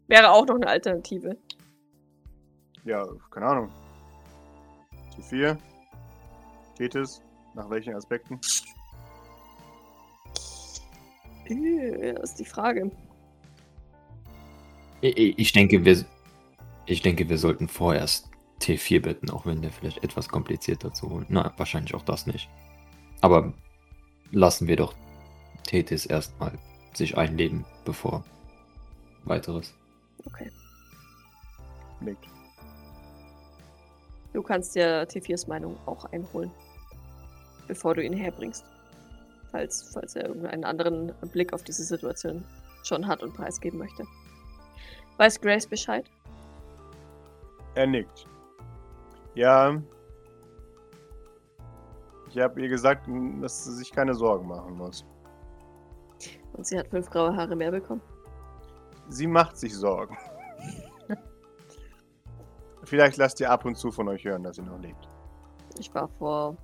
[0.08, 1.38] Wäre auch noch eine Alternative.
[2.86, 3.69] Ja, keine Ahnung.
[5.17, 5.58] T4.
[6.75, 7.21] Tethys.
[7.53, 8.39] Nach welchen Aspekten?
[11.45, 12.91] Äh, Das ist die Frage.
[15.01, 16.05] Ich, denke, wir.
[16.85, 18.29] Ich denke, wir sollten vorerst
[18.62, 21.25] T4 bitten, auch wenn der vielleicht etwas komplizierter zu holen.
[21.29, 22.49] Na, wahrscheinlich auch das nicht.
[23.21, 23.53] Aber
[24.31, 24.95] lassen wir doch
[25.63, 26.57] Tethys erstmal
[26.93, 28.23] sich einleben, bevor
[29.23, 29.73] weiteres.
[30.25, 30.51] Okay.
[32.01, 32.25] Nickt.
[34.33, 36.51] Du kannst dir T4s Meinung auch einholen.
[37.67, 38.65] Bevor du ihn herbringst.
[39.51, 42.43] falls, falls er irgendeinen anderen Blick auf diese Situation
[42.83, 44.03] schon hat und preisgeben möchte.
[45.19, 46.10] Weiß Grace Bescheid?
[47.75, 48.25] Er nickt.
[49.36, 49.82] Ja.
[52.29, 53.05] Ich habe ihr gesagt,
[53.41, 55.05] dass sie sich keine Sorgen machen muss.
[56.53, 58.01] Und sie hat fünf graue Haare mehr bekommen.
[59.10, 60.17] Sie macht sich Sorgen.
[62.86, 65.10] Vielleicht lasst ihr ab und zu von euch hören, dass sie noch lebt.
[65.79, 66.55] Ich war vor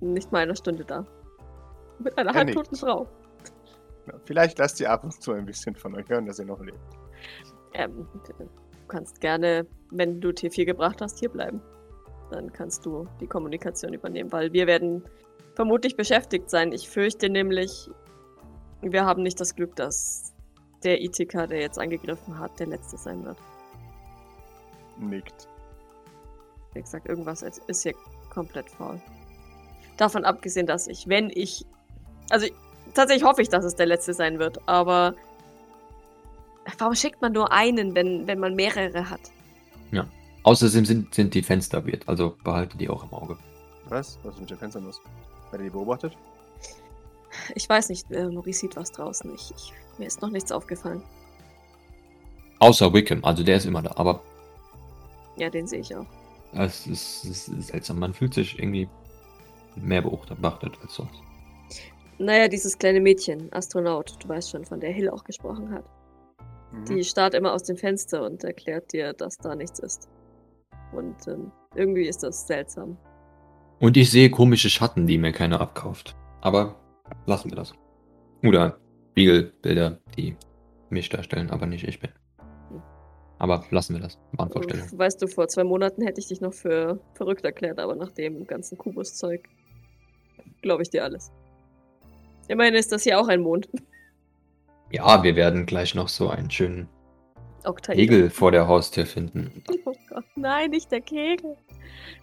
[0.00, 1.04] nicht mal einer Stunde da.
[1.98, 3.08] Mit einer Er halbtoten Frau.
[4.24, 6.78] Vielleicht lasst ihr ab und zu ein bisschen von euch hören, dass ihr noch lebt.
[7.76, 8.06] Ähm,
[8.38, 11.60] du kannst gerne, wenn du T4 gebracht hast, hier bleiben.
[12.30, 15.04] Dann kannst du die Kommunikation übernehmen, weil wir werden
[15.54, 16.72] vermutlich beschäftigt sein.
[16.72, 17.88] Ich fürchte nämlich,
[18.82, 20.34] wir haben nicht das Glück, dass
[20.82, 23.38] der Ithika, der jetzt angegriffen hat, der letzte sein wird.
[24.98, 25.48] Nickt.
[26.74, 27.94] Wie gesagt, irgendwas ist ist hier
[28.30, 29.00] komplett faul.
[29.96, 31.64] Davon abgesehen, dass ich, wenn ich.
[32.30, 32.54] Also, ich-
[32.94, 35.14] tatsächlich hoffe ich, dass es der letzte sein wird, aber.
[36.78, 39.20] Warum schickt man nur einen, wenn, wenn man mehrere hat?
[40.46, 43.36] Außerdem sind, sind die Fenster wert, also behalte die auch im Auge.
[43.88, 44.16] Was?
[44.22, 45.00] Was ist mit den Fenstern los?
[45.50, 46.16] Hat ihr die beobachtet?
[47.56, 49.34] Ich weiß nicht, äh, Maurice sieht was draußen.
[49.34, 51.02] Ich, ich, mir ist noch nichts aufgefallen.
[52.60, 54.22] Außer Wickham, also der ist immer da, aber
[55.36, 56.06] Ja, den sehe ich auch.
[56.52, 57.98] es ist, es ist seltsam.
[57.98, 58.88] Man fühlt sich irgendwie
[59.74, 61.20] mehr beobachtet als sonst.
[62.18, 65.84] Naja, dieses kleine Mädchen, Astronaut, du weißt schon, von der Hill auch gesprochen hat.
[66.76, 66.84] Mhm.
[66.86, 70.08] Die starrt immer aus dem Fenster und erklärt dir, dass da nichts ist.
[70.92, 72.96] Und ähm, irgendwie ist das seltsam.
[73.80, 76.16] Und ich sehe komische Schatten, die mir keiner abkauft.
[76.40, 76.76] Aber
[77.26, 77.74] lassen wir das.
[78.42, 78.78] Oder
[79.10, 80.36] Spiegelbilder, die
[80.90, 82.10] mich darstellen, aber nicht ich bin.
[83.38, 84.18] Aber lassen wir das.
[84.32, 84.86] Wahnvorstellung.
[84.92, 88.46] Weißt du, vor zwei Monaten hätte ich dich noch für verrückt erklärt, aber nach dem
[88.46, 89.48] ganzen Kubus-Zeug
[90.62, 91.32] glaube ich dir alles.
[92.48, 93.68] Immerhin ist das hier auch ein Mond.
[94.90, 96.88] Ja, wir werden gleich noch so einen schönen
[97.64, 97.98] Oktaeder.
[97.98, 99.62] Kegel vor der Haustür finden.
[99.84, 101.56] Oh Gott, nein, nicht der Kegel.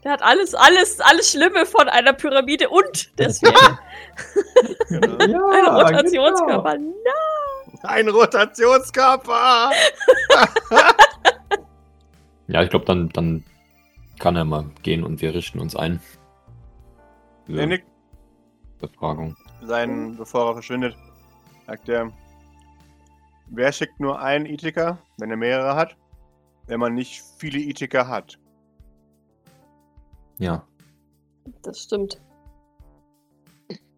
[0.04, 3.80] Der hat alles, alles, alles Schlimme von einer Pyramide und der Sphäre.
[4.90, 5.50] Genau.
[5.52, 6.78] Ein Rotationskörper.
[6.78, 6.94] Nein.
[7.84, 9.72] Ein Rotationskörper!
[12.48, 13.44] Ja, ich glaube, dann, dann
[14.20, 16.00] kann er mal gehen und wir richten uns ein.
[17.46, 17.80] Für
[18.80, 19.36] Befragung.
[19.64, 20.96] sein, bevor er verschwindet,
[21.68, 22.12] sagt er,
[23.54, 25.96] wer schickt nur einen Ithika, wenn er mehrere hat?
[26.68, 28.38] Wenn man nicht viele Ithika hat.
[30.40, 30.66] Ja.
[31.62, 32.20] Das stimmt.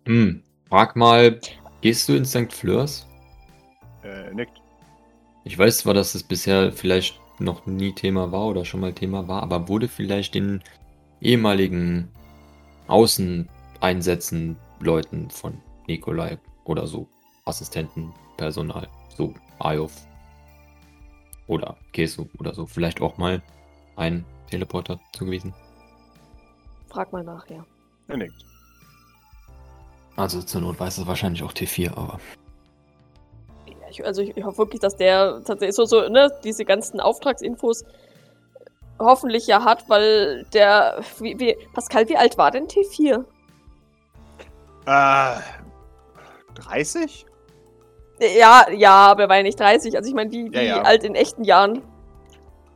[0.05, 0.43] Hm.
[0.69, 1.39] Frag mal,
[1.81, 2.51] gehst du in St.
[2.51, 3.07] Fleurs?
[4.03, 4.61] Äh, nickt.
[5.43, 9.27] Ich weiß zwar, dass es bisher vielleicht noch nie Thema war oder schon mal Thema
[9.27, 10.63] war, aber wurde vielleicht den
[11.21, 12.09] ehemaligen
[12.87, 17.07] Außeneinsätzen Leuten von Nikolai oder so,
[17.45, 19.91] Assistenten, Personal, so Ayov
[21.47, 23.41] oder Kesu oder so, vielleicht auch mal
[23.95, 25.53] ein Teleporter zugewiesen?
[26.89, 27.65] Frag mal nach, ja.
[28.07, 28.45] Er nickt.
[30.15, 32.19] Also zur Not weiß es wahrscheinlich auch T4, aber
[33.67, 36.99] Ja, ich, also ich, ich hoffe wirklich, dass der tatsächlich so, so, ne, diese ganzen
[36.99, 37.83] Auftragsinfos
[38.97, 43.25] hoffentlich ja hat, weil der, wie, wie, Pascal, wie alt war denn T4?
[44.85, 45.41] Äh,
[46.55, 47.25] 30?
[48.19, 49.95] Ja, ja, aber er war ja nicht 30.
[49.97, 50.81] Also ich meine, wie, wie Ja, ja.
[50.83, 51.81] alt in echten Jahren?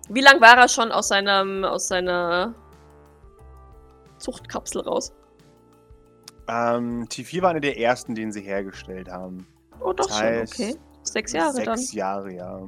[0.10, 2.54] Wie lang war er schon aus seinem, aus seiner
[4.18, 5.14] Zuchtkapsel raus?
[6.48, 9.46] Ähm, T4 war einer der ersten, den sie hergestellt haben.
[9.80, 10.76] Oh, doch Das schon, heißt, okay.
[11.04, 11.80] Sechs Jahre Sechs dann.
[11.98, 12.60] Jahre, ja.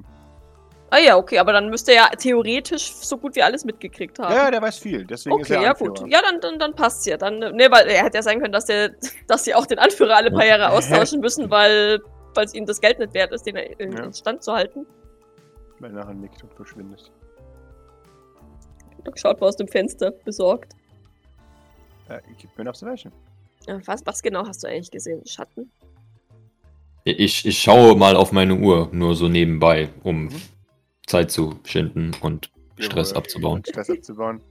[0.92, 4.34] Ah ja, okay, aber dann müsste er ja theoretisch so gut wie alles mitgekriegt haben.
[4.34, 5.06] Ja, ja, der weiß viel.
[5.06, 5.94] Deswegen ist Okay, er ja Anführer.
[5.94, 6.12] gut.
[6.12, 7.18] Ja, dann, dann, dann passt's ja.
[7.18, 8.92] Dann, ne, weil er hätte ja sein können, dass der,
[9.28, 12.02] dass sie auch den Anführer alle paar Jahre austauschen müssen, weil
[12.34, 14.04] weil es ihnen das Geld nicht wert ist, den in Ja.
[14.04, 14.86] in Stand zu halten.
[15.80, 17.12] Weil nachher nickt und verschwindet.
[19.04, 20.74] Doc schaut mal aus dem Fenster, besorgt.
[22.10, 23.12] Äh, gib mir eine Observation.
[23.68, 25.26] Äh, Was, was genau hast du eigentlich gesehen?
[25.26, 25.72] Schatten?
[27.04, 30.42] ich, ich schaue mal auf meine Uhr, nur so nebenbei, um Mhm.
[31.08, 33.18] Zeit zu schinden und Stress Jawohl.
[33.24, 33.64] abzubauen.
[33.68, 34.42] Stress abzubauen.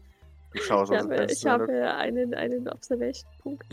[0.52, 1.50] Du schaust Ich aus dem habe, ich Fenster.
[1.52, 3.66] habe einen, einen Observation-Punkt.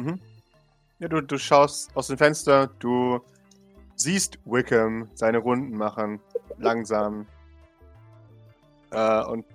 [0.99, 3.19] Ja, du, du schaust aus dem Fenster, du
[3.97, 6.21] siehst Wickham seine Runden machen,
[6.57, 7.27] langsam.
[8.91, 9.45] Äh, und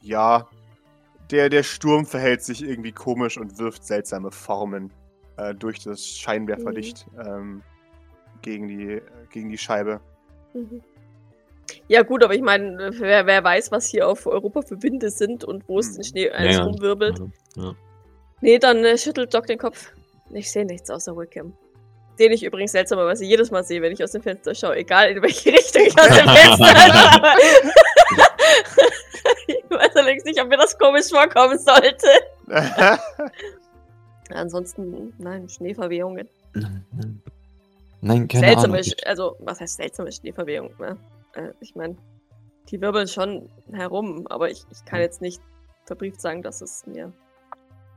[0.00, 0.48] ja,
[1.30, 4.90] der, der Sturm verhält sich irgendwie komisch und wirft seltsame Formen
[5.36, 7.62] äh, durch das Scheinwerferlicht ähm,
[8.42, 10.00] gegen, die, gegen die Scheibe.
[10.54, 10.82] Mhm.
[11.86, 15.44] Ja, gut, aber ich meine, wer, wer weiß, was hier auf Europa für Winde sind
[15.44, 16.66] und wo es den Schnee alles Ja, ja.
[16.66, 17.20] rumwirbelt.
[17.56, 17.74] Ja.
[18.40, 19.92] Nee, dann äh, schüttelt Doc den Kopf.
[20.32, 21.52] Ich sehe nichts außer Wickham.
[22.18, 25.22] Den ich übrigens seltsamerweise jedes Mal sehe, wenn ich aus dem Fenster schaue, egal in
[25.22, 27.32] welche Richtung ich aus dem Fenster schaue.
[29.46, 32.08] ich weiß allerdings nicht, ob mir das komisch vorkommen sollte.
[34.30, 36.28] Ansonsten, nein, Schneeverwehungen.
[38.00, 38.92] Nein, keine seltsame, Ahnung.
[39.04, 40.70] Also was heißt seltsame Schneeverwehung?
[40.78, 40.96] Ne?
[41.34, 41.96] Äh, ich meine,
[42.68, 45.40] die wirbeln schon herum, aber ich, ich kann jetzt nicht
[45.84, 47.12] verbrieft sagen, dass es mir.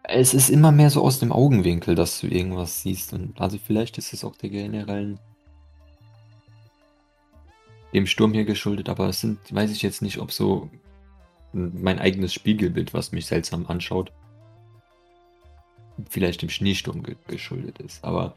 [0.04, 3.14] Es ist immer mehr so aus dem Augenwinkel, dass du irgendwas siehst.
[3.14, 5.20] Und also vielleicht ist es auch der generellen
[7.94, 10.70] dem Sturm hier geschuldet, aber es sind, weiß ich jetzt nicht, ob so
[11.54, 14.12] mein eigenes Spiegelbild, was mich seltsam anschaut,
[16.10, 18.04] vielleicht dem Schneesturm ge geschuldet ist.
[18.04, 18.36] Aber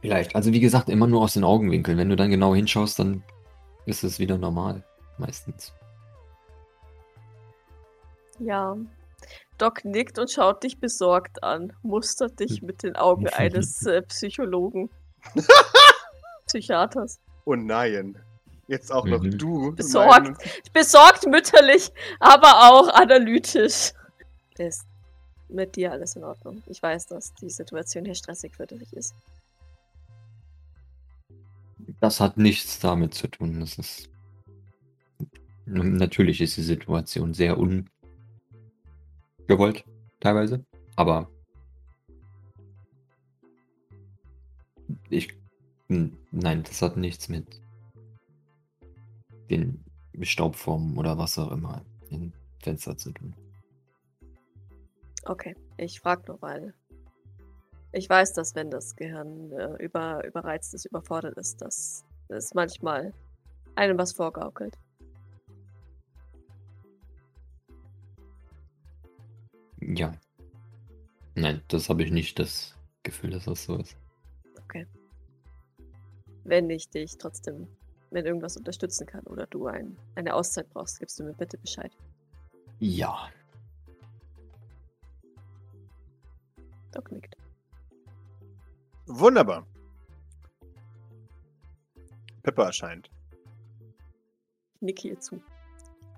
[0.00, 1.96] vielleicht, also wie gesagt, immer nur aus den Augenwinkeln.
[1.96, 3.22] Wenn du dann genau hinschaust, dann
[3.86, 4.82] ist es wieder normal,
[5.18, 5.72] meistens.
[8.40, 8.76] Ja.
[9.58, 14.88] Doc nickt und schaut dich besorgt an, mustert dich mit den Augen eines äh, Psychologen.
[16.46, 17.18] Psychiaters.
[17.44, 18.18] oh nein.
[18.68, 19.38] Jetzt auch noch Mhm.
[19.38, 19.72] du.
[19.74, 20.22] Besorgt.
[20.28, 20.36] mein-
[20.74, 23.92] Besorgt mütterlich, aber auch analytisch.
[24.58, 24.84] Ist
[25.48, 26.62] mit dir alles in Ordnung.
[26.66, 29.14] Ich weiß, dass die Situation hier stressig für dich ist.
[32.00, 33.60] Das hat nichts damit zu tun.
[33.60, 34.08] Das ist.
[35.64, 37.58] Natürlich ist die Situation sehr
[39.48, 39.84] ungewollt,
[40.20, 40.64] teilweise.
[40.96, 41.28] Aber.
[45.10, 45.34] Ich.
[45.88, 47.60] n- Nein, das hat nichts mit
[49.50, 49.82] den
[50.20, 53.34] Staubformen oder was auch immer im Fenster zu tun.
[55.24, 56.74] Okay, ich frage nur, weil
[57.92, 63.14] ich weiß, dass wenn das Gehirn äh, über, überreizt ist, überfordert ist, dass es manchmal
[63.74, 64.76] einem was vorgaukelt.
[69.96, 70.12] Ja.
[71.34, 73.96] Nein, das habe ich nicht das Gefühl, dass das so ist.
[76.48, 77.68] Wenn ich dich trotzdem
[78.10, 81.92] mit irgendwas unterstützen kann oder du ein, eine Auszeit brauchst, gibst du mir bitte Bescheid.
[82.78, 83.28] Ja.
[86.92, 87.36] Doc nickt.
[89.06, 89.66] Wunderbar.
[92.42, 93.10] Pippa erscheint.
[94.76, 95.42] Ich nicke ihr zu.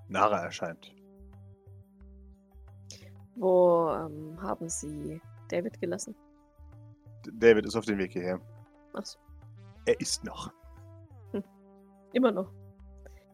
[0.07, 0.93] Nara erscheint.
[3.35, 6.15] Wo ähm, haben sie David gelassen?
[7.33, 8.39] David ist auf dem Weg hierher.
[8.93, 9.19] Achso,
[9.85, 10.51] Er isst noch.
[12.13, 12.51] immer noch.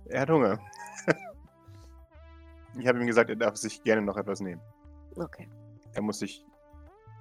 [0.05, 0.59] Er hat Hunger.
[2.77, 4.61] ich habe ihm gesagt, er darf sich gerne noch etwas nehmen.
[5.15, 5.49] Okay.
[5.93, 6.45] Er muss sich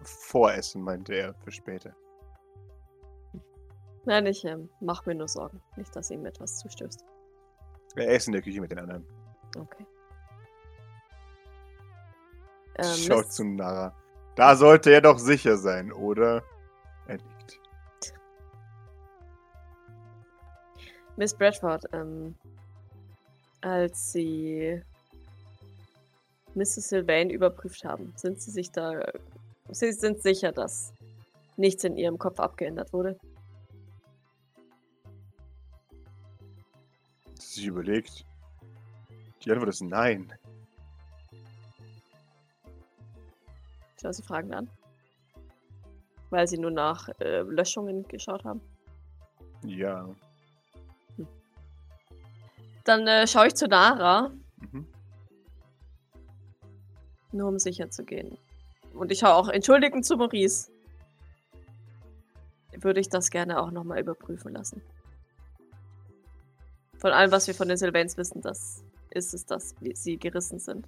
[0.03, 1.95] voressen, meinte er, für später.
[4.05, 5.61] Nein, ich ähm, mach mir nur Sorgen.
[5.77, 7.05] Nicht, dass ihm etwas zustößt.
[7.97, 9.05] Er ist in der Küche mit den anderen.
[9.57, 9.87] Okay.
[12.79, 13.95] Ähm, Schaut Miss- zu Nara.
[14.35, 16.43] Da sollte er doch sicher sein, oder?
[17.07, 17.61] Er liegt.
[21.17, 22.35] Miss Bradford, ähm,
[23.63, 24.83] als Sie
[26.55, 26.89] Mrs.
[26.91, 29.01] Sylvain überprüft haben, sind Sie sich da.
[29.71, 30.93] Sie sind sicher, dass
[31.57, 33.19] nichts in Ihrem Kopf abgeändert wurde?
[37.39, 38.25] Sich überlegt.
[39.45, 40.33] Die Antwort ist nein.
[43.97, 44.71] Ich schaue Sie fragend an.
[46.31, 48.61] Weil Sie nur nach äh, Löschungen geschaut haben.
[49.65, 50.09] Ja.
[52.85, 54.31] Dann äh, schaue ich zu Nara,
[54.73, 54.87] Mhm.
[57.33, 58.39] nur um sicher zu gehen.
[58.95, 60.71] Und ich schaue auch entschuldigend zu Maurice.
[62.79, 64.83] Würde ich das gerne auch nochmal überprüfen lassen.
[66.99, 70.87] Von allem, was wir von den Sylvains wissen, das ist es, dass sie gerissen sind.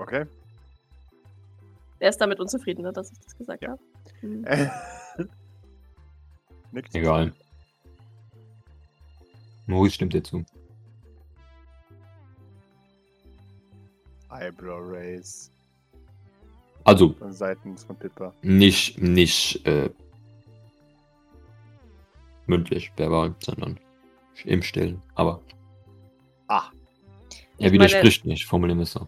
[0.00, 0.24] Okay.
[1.98, 3.70] Er ist damit unzufrieden, ne, dass ich das gesagt Ja.
[3.72, 3.80] habe.
[4.22, 4.46] Mhm.
[6.72, 6.94] Nickt.
[6.94, 7.32] Egal.
[9.66, 10.42] Maurice stimmt dir zu.
[14.30, 15.50] Eyebrow Raise
[16.84, 18.32] Also, von seitens von Pippa.
[18.42, 19.90] nicht, nicht äh,
[22.46, 23.78] mündlich, verbal, sondern
[24.44, 25.02] im Stillen.
[25.14, 25.42] Aber
[26.48, 26.70] Ah.
[27.58, 29.06] er Ich widerspricht nicht, formulieren wir es so.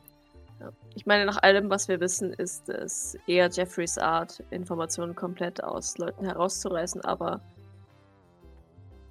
[0.95, 5.97] Ich meine, nach allem, was wir wissen, ist es eher Jeffreys Art, Informationen komplett aus
[5.99, 7.40] Leuten herauszureißen, aber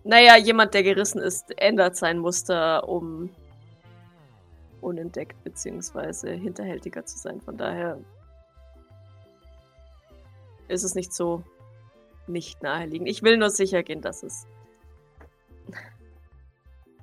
[0.03, 3.29] naja, jemand, der gerissen ist, ändert sein Muster, um
[4.81, 6.37] unentdeckt bzw.
[6.37, 7.39] hinterhältiger zu sein.
[7.41, 7.99] Von daher
[10.67, 11.43] ist es nicht so
[12.27, 13.09] nicht naheliegend.
[13.09, 14.47] Ich will nur sicher gehen, dass es.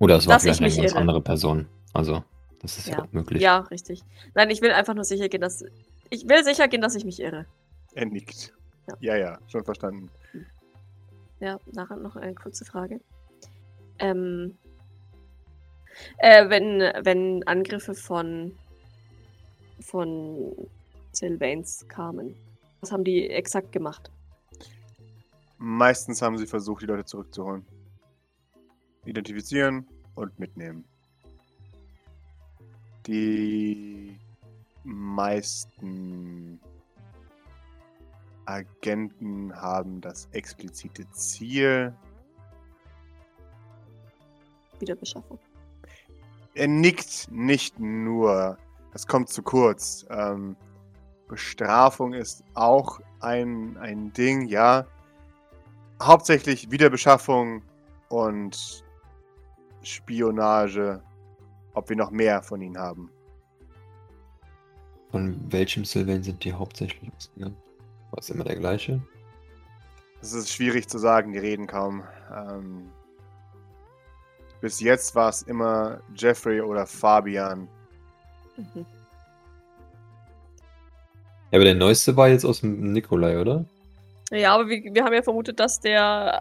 [0.01, 0.99] Oder es war Dass vielleicht eine ganz irre.
[0.99, 1.69] andere Person.
[1.93, 2.23] Also,
[2.61, 3.05] Das ist ja, Ja.
[3.05, 3.41] auch möglich.
[3.43, 4.03] Ja, richtig.
[4.35, 5.65] Nein, ich will einfach nur sicher gehen, dass.
[6.11, 7.47] Ich will sicher gehen, dass ich mich irre.
[7.95, 8.55] Er nickt.
[8.89, 8.97] Ja.
[9.01, 10.11] Ja, ja, schon verstanden.
[11.41, 13.01] Ja, nachher noch eine kurze Frage.
[13.99, 14.57] Ähm,
[16.19, 18.57] äh, wenn, wenn Angriffe von,
[19.81, 20.53] von
[21.13, 22.35] Sylvains kamen,
[22.81, 24.11] was haben die exakt gemacht?
[25.59, 27.67] Meistens haben sie versucht, die Leute zurückzuholen.
[29.05, 30.85] Identifizieren und mitnehmen.
[33.09, 34.21] Die
[34.85, 36.61] meisten
[38.45, 41.97] Agenten haben das explizite Ziel.
[44.79, 45.39] Wiederbeschaffung.
[46.55, 48.59] Er nickt nicht nur.
[48.93, 50.05] Das kommt zu kurz.
[50.11, 50.55] Ähm,
[51.29, 54.87] Bestrafung ist auch ein, ein Ding, ja.
[56.03, 57.63] Hauptsächlich Wiederbeschaffung
[58.11, 58.85] und
[59.83, 61.03] Spionage.
[61.79, 63.09] Ob wir noch mehr von ihnen haben.
[65.13, 67.57] Von welchem Sylvain sind die hauptsächlich ausgegangen?
[68.11, 69.01] War es immer der gleiche?
[70.21, 72.03] Das ist schwierig zu sagen, die reden kaum.
[72.35, 72.91] Ähm,
[74.61, 77.69] bis jetzt war es immer Jeffrey oder Fabian.
[78.57, 78.85] Mhm.
[81.53, 83.65] Ja, aber der neueste war jetzt aus dem Nikolai, oder?
[84.33, 86.41] Ja, aber wir, wir haben ja vermutet, dass der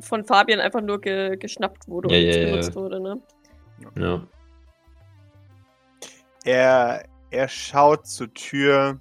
[0.00, 2.50] von Fabian einfach nur ge, geschnappt wurde und Ja, jetzt ja, ja.
[2.52, 3.20] benutzt wurde, ne?
[3.96, 4.26] Ja.
[6.44, 9.00] Er, er schaut zur Tür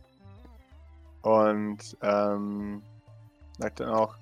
[1.22, 2.84] und ähm,
[3.58, 4.16] sagt dann auch,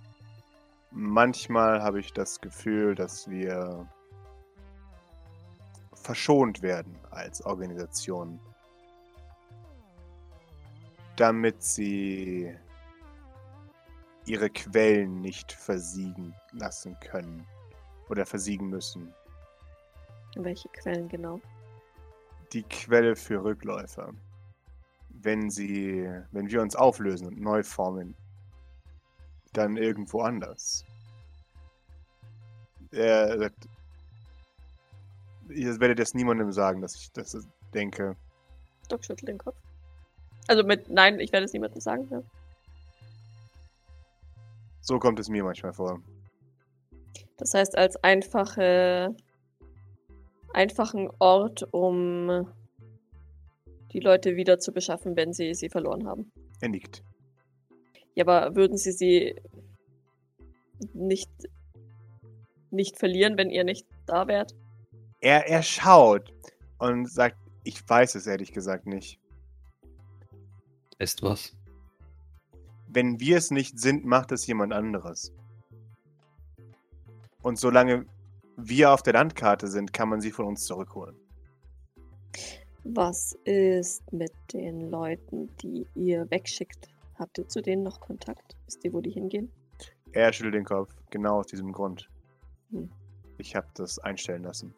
[0.92, 3.88] manchmal habe ich das Gefühl, dass wir
[5.94, 8.40] verschont werden als Organisation,
[11.18, 12.56] damit sie
[14.26, 17.46] ihre Quellen nicht versiegen lassen können
[18.10, 19.14] oder versiegen müssen.
[20.36, 21.42] Welche Quellen genau?
[22.54, 24.14] Die Quelle für Rückläufer.
[25.10, 28.16] Wenn sie, wenn wir uns auflösen und neu formen,
[29.54, 30.86] dann irgendwo anders.
[32.92, 33.68] Er sagt,
[35.50, 37.38] ich werde das niemandem sagen, dass ich das
[37.74, 38.16] denke.
[38.88, 39.58] Doc schüttelt den Kopf.
[40.48, 42.22] Also mit Nein, ich werde es niemandem sagen, ja.
[44.82, 46.02] So kommt es mir manchmal vor.
[47.38, 49.16] Das heißt, als einfache,
[50.54, 52.48] einfachen Ort, um
[53.92, 56.32] die Leute wieder zu beschaffen, wenn sie sie verloren haben.
[56.62, 57.04] Er nickt.
[58.16, 59.36] Ja, aber würden sie sie
[60.94, 61.30] nicht,
[62.72, 64.56] nicht verlieren, wenn ihr nicht da wärt?
[65.22, 66.34] Er, er schaut
[66.78, 69.20] und sagt, ich weiß es ehrlich gesagt nicht.
[70.98, 71.56] Ist was?
[72.88, 75.32] Wenn wir es nicht sind, macht es jemand anderes.
[77.42, 78.06] Und solange
[78.62, 81.16] wir auf der Landkarte sind, kann man sie von uns zurückholen.
[82.84, 86.88] Was ist mit den Leuten, die ihr wegschickt?
[87.16, 88.56] Habt ihr zu denen noch Kontakt?
[88.66, 89.52] Wisst ihr, wo die hingehen?
[90.12, 92.10] Er schüttelt den Kopf, genau aus diesem Grund.
[92.72, 92.90] Hm.
[93.38, 94.74] Ich habe das einstellen lassen.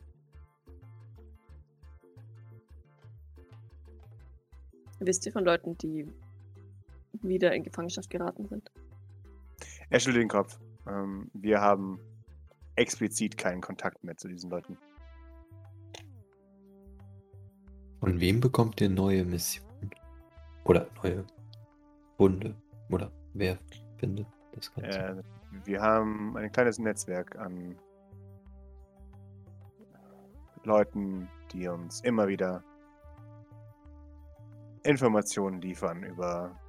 [5.00, 6.06] Wisst ihr von Leuten, die
[7.22, 8.72] wieder in Gefangenschaft geraten sind?
[9.90, 10.60] Er schüttelt den Kopf.
[10.88, 12.00] Ähm, wir haben
[12.82, 14.78] explizit keinen Kontakt mehr zu diesen Leuten.
[18.00, 19.92] Von wem bekommt ihr neue Missionen?
[20.64, 21.24] Oder neue
[22.18, 22.56] Bunde?
[22.90, 23.60] Oder wer
[23.98, 25.00] findet das Ganze?
[25.00, 25.24] Äh,
[25.66, 27.78] wir haben ein kleines Netzwerk an
[30.64, 32.64] Leuten, die uns immer wieder
[34.84, 36.60] Informationen liefern über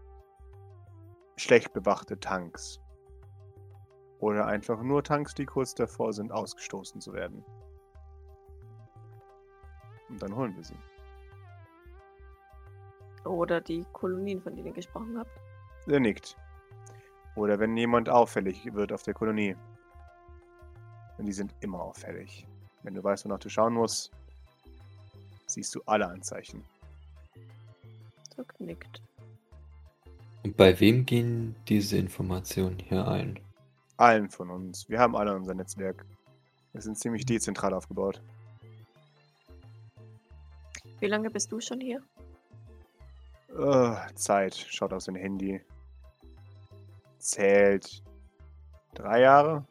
[1.36, 2.81] schlecht bewachte Tanks.
[4.22, 7.44] Oder einfach nur Tanks, die kurz davor sind, ausgestoßen zu werden.
[10.08, 10.76] Und dann holen wir sie.
[13.24, 15.32] Oder die Kolonien, von denen ihr gesprochen habt?
[15.88, 16.36] Er nickt.
[17.34, 19.56] Oder wenn jemand auffällig wird auf der Kolonie.
[21.18, 22.46] Denn die sind immer auffällig.
[22.84, 24.12] Wenn du weißt, wonach du schauen musst,
[25.46, 26.64] siehst du alle Anzeichen.
[28.36, 29.02] Doc nickt.
[30.44, 33.40] Und bei wem gehen diese Informationen hier ein?
[33.96, 34.88] Allen von uns.
[34.88, 36.04] Wir haben alle unser Netzwerk.
[36.72, 38.22] Wir sind ziemlich dezentral aufgebaut.
[41.00, 42.02] Wie lange bist du schon hier?
[43.54, 44.54] Uh, Zeit.
[44.54, 45.60] Schaut auf sein Handy.
[47.18, 48.02] Zählt.
[48.94, 49.64] Drei Jahre?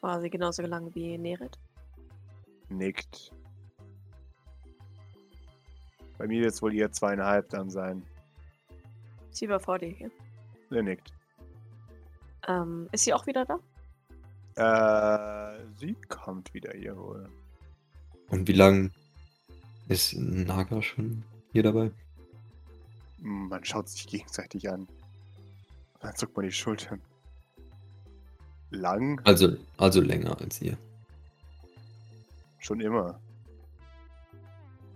[0.00, 1.58] Quasi genauso lange wie Neret.
[2.68, 3.32] Nickt.
[6.18, 8.04] Bei mir wird es wohl eher zweieinhalb dann sein.
[9.30, 10.10] Sie war vor dir hier.
[10.70, 11.15] Er nickt.
[12.48, 13.58] Ähm, ist sie auch wieder da?
[14.56, 17.28] Äh, sie kommt wieder hier wohl.
[18.28, 18.90] Und wie lange
[19.88, 21.22] ist Naga schon
[21.52, 21.90] hier dabei?
[23.18, 24.86] Man schaut sich gegenseitig an.
[26.00, 27.00] Dann zuckt man die Schultern.
[28.70, 29.20] Lang?
[29.24, 30.76] Also, also länger als ihr.
[32.58, 33.18] Schon immer.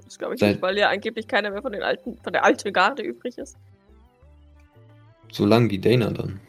[0.04, 2.44] Das glaube ich Seit- nicht, weil ja angeblich keiner mehr von den alten, von der
[2.44, 3.56] alten Garde übrig ist.
[5.30, 6.40] So lang wie Dana dann.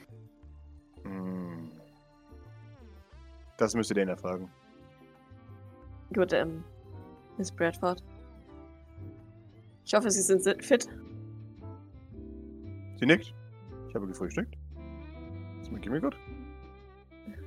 [3.62, 4.50] Das müsst ihr den fragen.
[6.16, 6.64] Gut, ähm,
[7.38, 8.04] Miss Bradford.
[9.86, 10.90] Ich hoffe, Sie sind si- fit.
[12.96, 13.36] Sie nickt.
[13.88, 14.58] Ich habe gefrühstückt.
[15.60, 16.18] Das geht mir gut.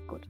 [0.06, 0.28] Gut.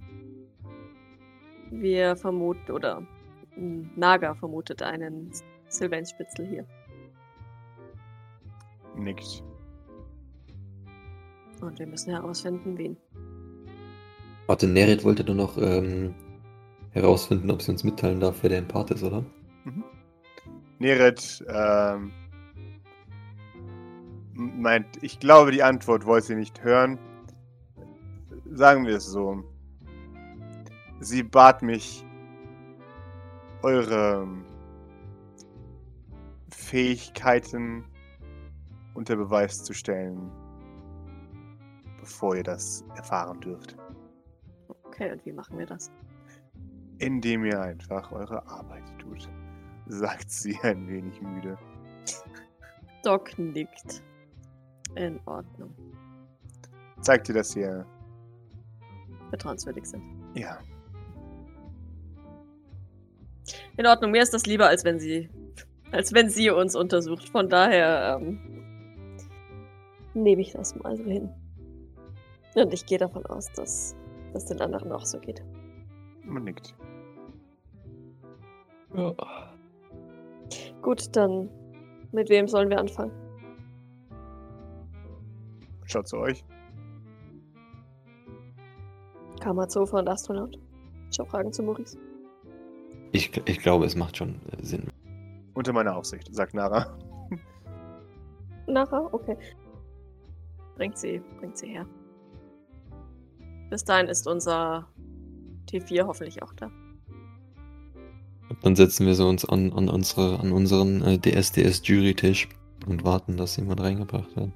[1.70, 3.06] Wir vermuten, oder
[3.54, 5.30] m, Naga vermutet einen
[5.68, 6.66] Sylvain-Spitzel hier.
[8.96, 9.44] Nickt.
[11.60, 12.96] Und wir müssen herausfinden, wen.
[14.46, 16.14] Warte, Nerit wollte doch noch ähm,
[16.90, 19.24] herausfinden, ob sie uns mitteilen darf, wer der Part ist, oder?
[20.78, 22.12] Neret ähm,
[24.34, 26.98] meint, ich glaube, die Antwort wollte sie nicht hören.
[28.50, 29.42] Sagen wir es so.
[31.00, 32.04] Sie bat mich,
[33.62, 34.28] eure
[36.50, 37.84] Fähigkeiten
[38.94, 40.30] unter Beweis zu stellen,
[41.98, 43.76] bevor ihr das erfahren dürft.
[44.94, 45.90] Okay, und wie machen wir das?
[46.98, 49.28] Indem ihr einfach eure Arbeit tut,
[49.86, 51.58] sagt sie ein wenig müde.
[53.02, 54.02] Doc nickt.
[54.94, 55.74] In Ordnung.
[57.00, 57.84] Zeigt ihr, dass ihr.
[59.30, 60.02] Vertrauenswürdig sind.
[60.34, 60.60] Ja,
[63.76, 65.28] In Ordnung, mir ist das lieber, als wenn sie,
[65.90, 67.28] als wenn sie uns untersucht.
[67.28, 68.38] Von daher ähm,
[70.14, 71.28] nehme ich das mal so hin.
[72.54, 73.96] Und ich gehe davon aus, dass
[74.34, 75.42] das den anderen auch so geht.
[76.24, 76.74] man nickt.
[78.94, 79.14] Ja.
[80.82, 81.48] Gut, dann
[82.12, 83.12] mit wem sollen wir anfangen?
[85.86, 86.44] Schaut zu euch.
[89.40, 90.58] Kammerzofer und Astronaut.
[91.10, 91.98] Ich habe Fragen zu Maurice.
[93.12, 94.88] Ich, ich glaube, es macht schon äh, Sinn.
[95.54, 96.96] Unter meiner Aufsicht, sagt Nara.
[98.66, 99.12] Nachher?
[99.12, 99.36] Okay.
[100.76, 101.86] Bringt sie, bringt sie her.
[103.74, 104.86] Bis dahin ist unser
[105.68, 106.70] T4 hoffentlich auch da.
[108.62, 112.48] Dann setzen wir so uns an, an, unsere, an unseren äh, DSDS-Jury-Tisch
[112.86, 114.52] und warten, dass jemand reingebracht wird.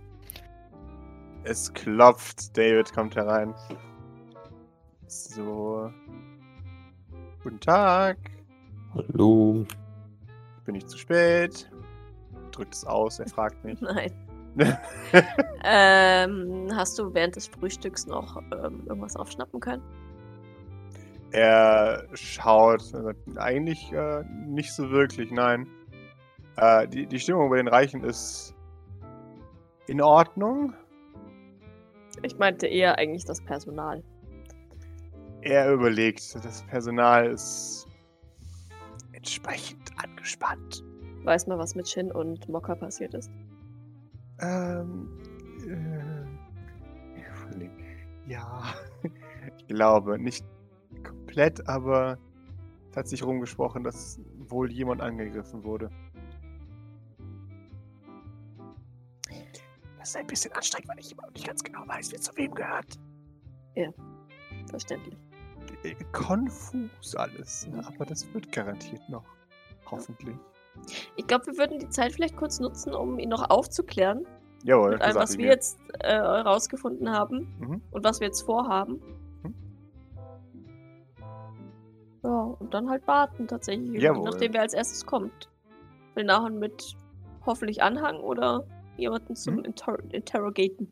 [1.42, 2.56] Es klopft.
[2.56, 3.52] David kommt herein.
[5.08, 5.90] So.
[7.42, 8.18] Guten Tag.
[8.94, 9.66] Hallo.
[10.64, 11.68] Bin ich zu spät?
[12.52, 13.80] Drückt es aus, er fragt mich.
[13.80, 14.12] Nein.
[15.64, 19.82] ähm, hast du während des Frühstücks noch ähm, irgendwas aufschnappen können?
[21.30, 22.82] er schaut.
[23.36, 25.66] Eigentlich äh, nicht so wirklich, nein.
[26.56, 28.54] Äh, die, die Stimmung bei den Reichen ist
[29.86, 30.74] in Ordnung.
[32.22, 34.02] Ich meinte eher eigentlich das Personal.
[35.42, 37.86] Er überlegt, das Personal ist
[39.12, 40.82] entsprechend angespannt.
[41.24, 43.30] Weiß mal, was mit Shin und Mokka passiert ist.
[44.40, 45.08] Ähm,
[45.66, 46.22] äh,
[48.30, 48.62] ja,
[49.58, 50.44] ich glaube nicht
[51.02, 52.18] komplett, aber
[52.90, 55.90] es hat sich rumgesprochen, dass wohl jemand angegriffen wurde.
[59.98, 62.36] Das ist ein bisschen anstrengend, weil ich immer noch nicht ganz genau weiß, wer zu
[62.36, 62.98] wem gehört.
[64.70, 65.16] Verständlich.
[65.82, 69.24] Äh, Konfus alles, aber das wird garantiert noch.
[69.90, 70.36] Hoffentlich.
[71.16, 74.26] Ich glaube, wir würden die Zeit vielleicht kurz nutzen, um ihn noch aufzuklären.
[74.64, 75.52] Jawohl, mit allem, was wir mir.
[75.52, 77.82] jetzt äh, herausgefunden haben Mhm.
[77.90, 79.00] und was wir jetzt vorhaben.
[79.42, 79.54] Mhm.
[82.24, 84.24] Ja, und dann halt warten tatsächlich, Jawohl.
[84.24, 85.48] nachdem wer als erstes kommt.
[86.14, 86.96] Will nachher mit
[87.46, 88.64] hoffentlich Anhang oder
[88.96, 89.64] jemanden zum Mhm.
[89.64, 90.90] Inter Interrogaten.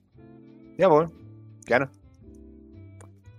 [0.76, 1.11] Jawohl,
[1.64, 1.91] gerne.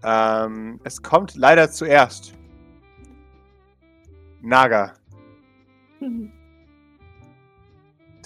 [0.04, 2.34] Ähm, es kommt leider zuerst.
[4.41, 4.93] Naga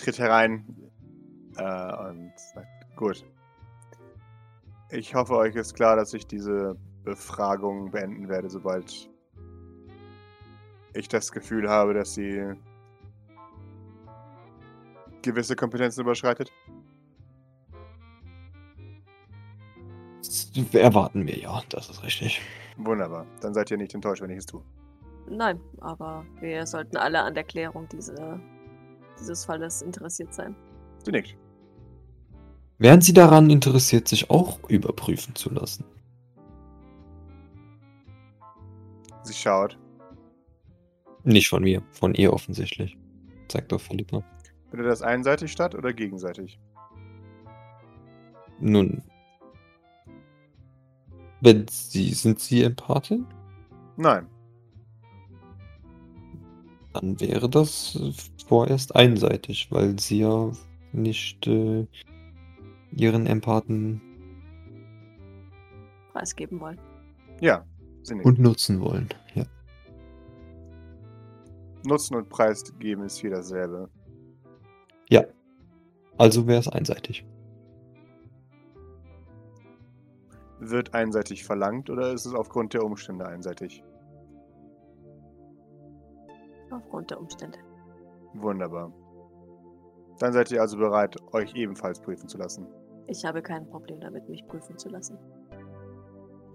[0.02, 0.66] tritt herein
[1.58, 3.26] äh, und sagt, gut.
[4.90, 9.10] Ich hoffe, euch ist klar, dass ich diese Befragung beenden werde, sobald
[10.94, 12.54] ich das Gefühl habe, dass sie
[15.22, 16.52] gewisse Kompetenzen überschreitet.
[20.20, 22.42] Das erwarten wir ja, das ist richtig.
[22.78, 23.26] Wunderbar.
[23.42, 24.62] Dann seid ihr nicht enttäuscht, wenn ich es tue.
[25.30, 28.40] Nein, aber wir sollten alle an der Klärung diese,
[29.22, 30.56] dieses Falles interessiert sein.
[31.06, 31.38] Sie nickt.
[32.78, 35.86] Wären Sie daran interessiert, sich auch überprüfen zu lassen?
[39.24, 39.78] Sie schaut.
[41.24, 42.98] Nicht von mir, von ihr offensichtlich.
[43.52, 44.24] Sagt doch Philippa.
[44.72, 46.60] Findet das einseitig statt oder gegenseitig?
[48.60, 49.04] Nun.
[51.42, 53.28] Wenn Sie, sind Sie Empathin?
[53.98, 54.28] Nein.
[56.94, 57.98] Dann wäre das
[58.48, 60.52] vorerst einseitig, weil Sie ja
[60.92, 61.88] nicht äh,
[62.92, 64.02] Ihren Empathen
[66.12, 66.78] Preisgeben wollen.
[67.40, 67.66] Ja,
[68.04, 68.26] sind nicht.
[68.26, 69.08] und nutzen wollen.
[69.34, 69.46] Ja.
[71.86, 73.90] Nutzen und Preis geben ist hier dasselbe.
[75.10, 75.24] ja.
[76.18, 77.26] Also wäre es einseitig.
[80.60, 83.84] Wird einseitig verlangt oder ist es aufgrund der Umstände einseitig?
[86.72, 87.58] Aufgrund der Umstände.
[88.34, 88.92] Wunderbar.
[90.20, 92.68] Dann seid ihr also bereit, euch ebenfalls prüfen zu lassen.
[93.08, 95.18] Ich habe kein Problem damit, mich prüfen zu lassen.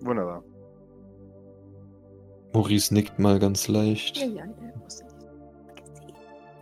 [0.00, 0.42] Wunderbar.
[2.52, 4.16] Maurice nickt mal ganz leicht.
[4.18, 4.80] Ja, ja, ja.
[4.82, 5.16] wusste ich.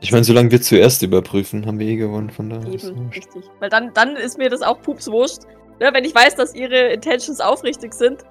[0.01, 2.75] Ich meine, solange wir zuerst überprüfen, haben wir eh gewonnen, von daher.
[2.75, 3.45] ist Eben, richtig.
[3.61, 5.43] Weil dann, dann ist mir das auch pups wurscht.
[5.81, 8.23] Ne, wenn ich weiß, dass ihre Intentions aufrichtig sind,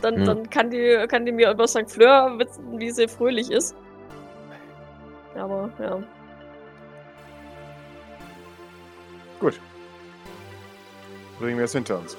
[0.00, 0.24] dann, Ja.
[0.26, 1.90] dann kann, die, kann die mir über St.
[1.90, 3.74] Fleur witzen, wie sie fröhlich ist.
[5.38, 6.02] Aber, ja.
[9.40, 9.60] Gut.
[11.38, 12.16] Bringen wir es hinter uns.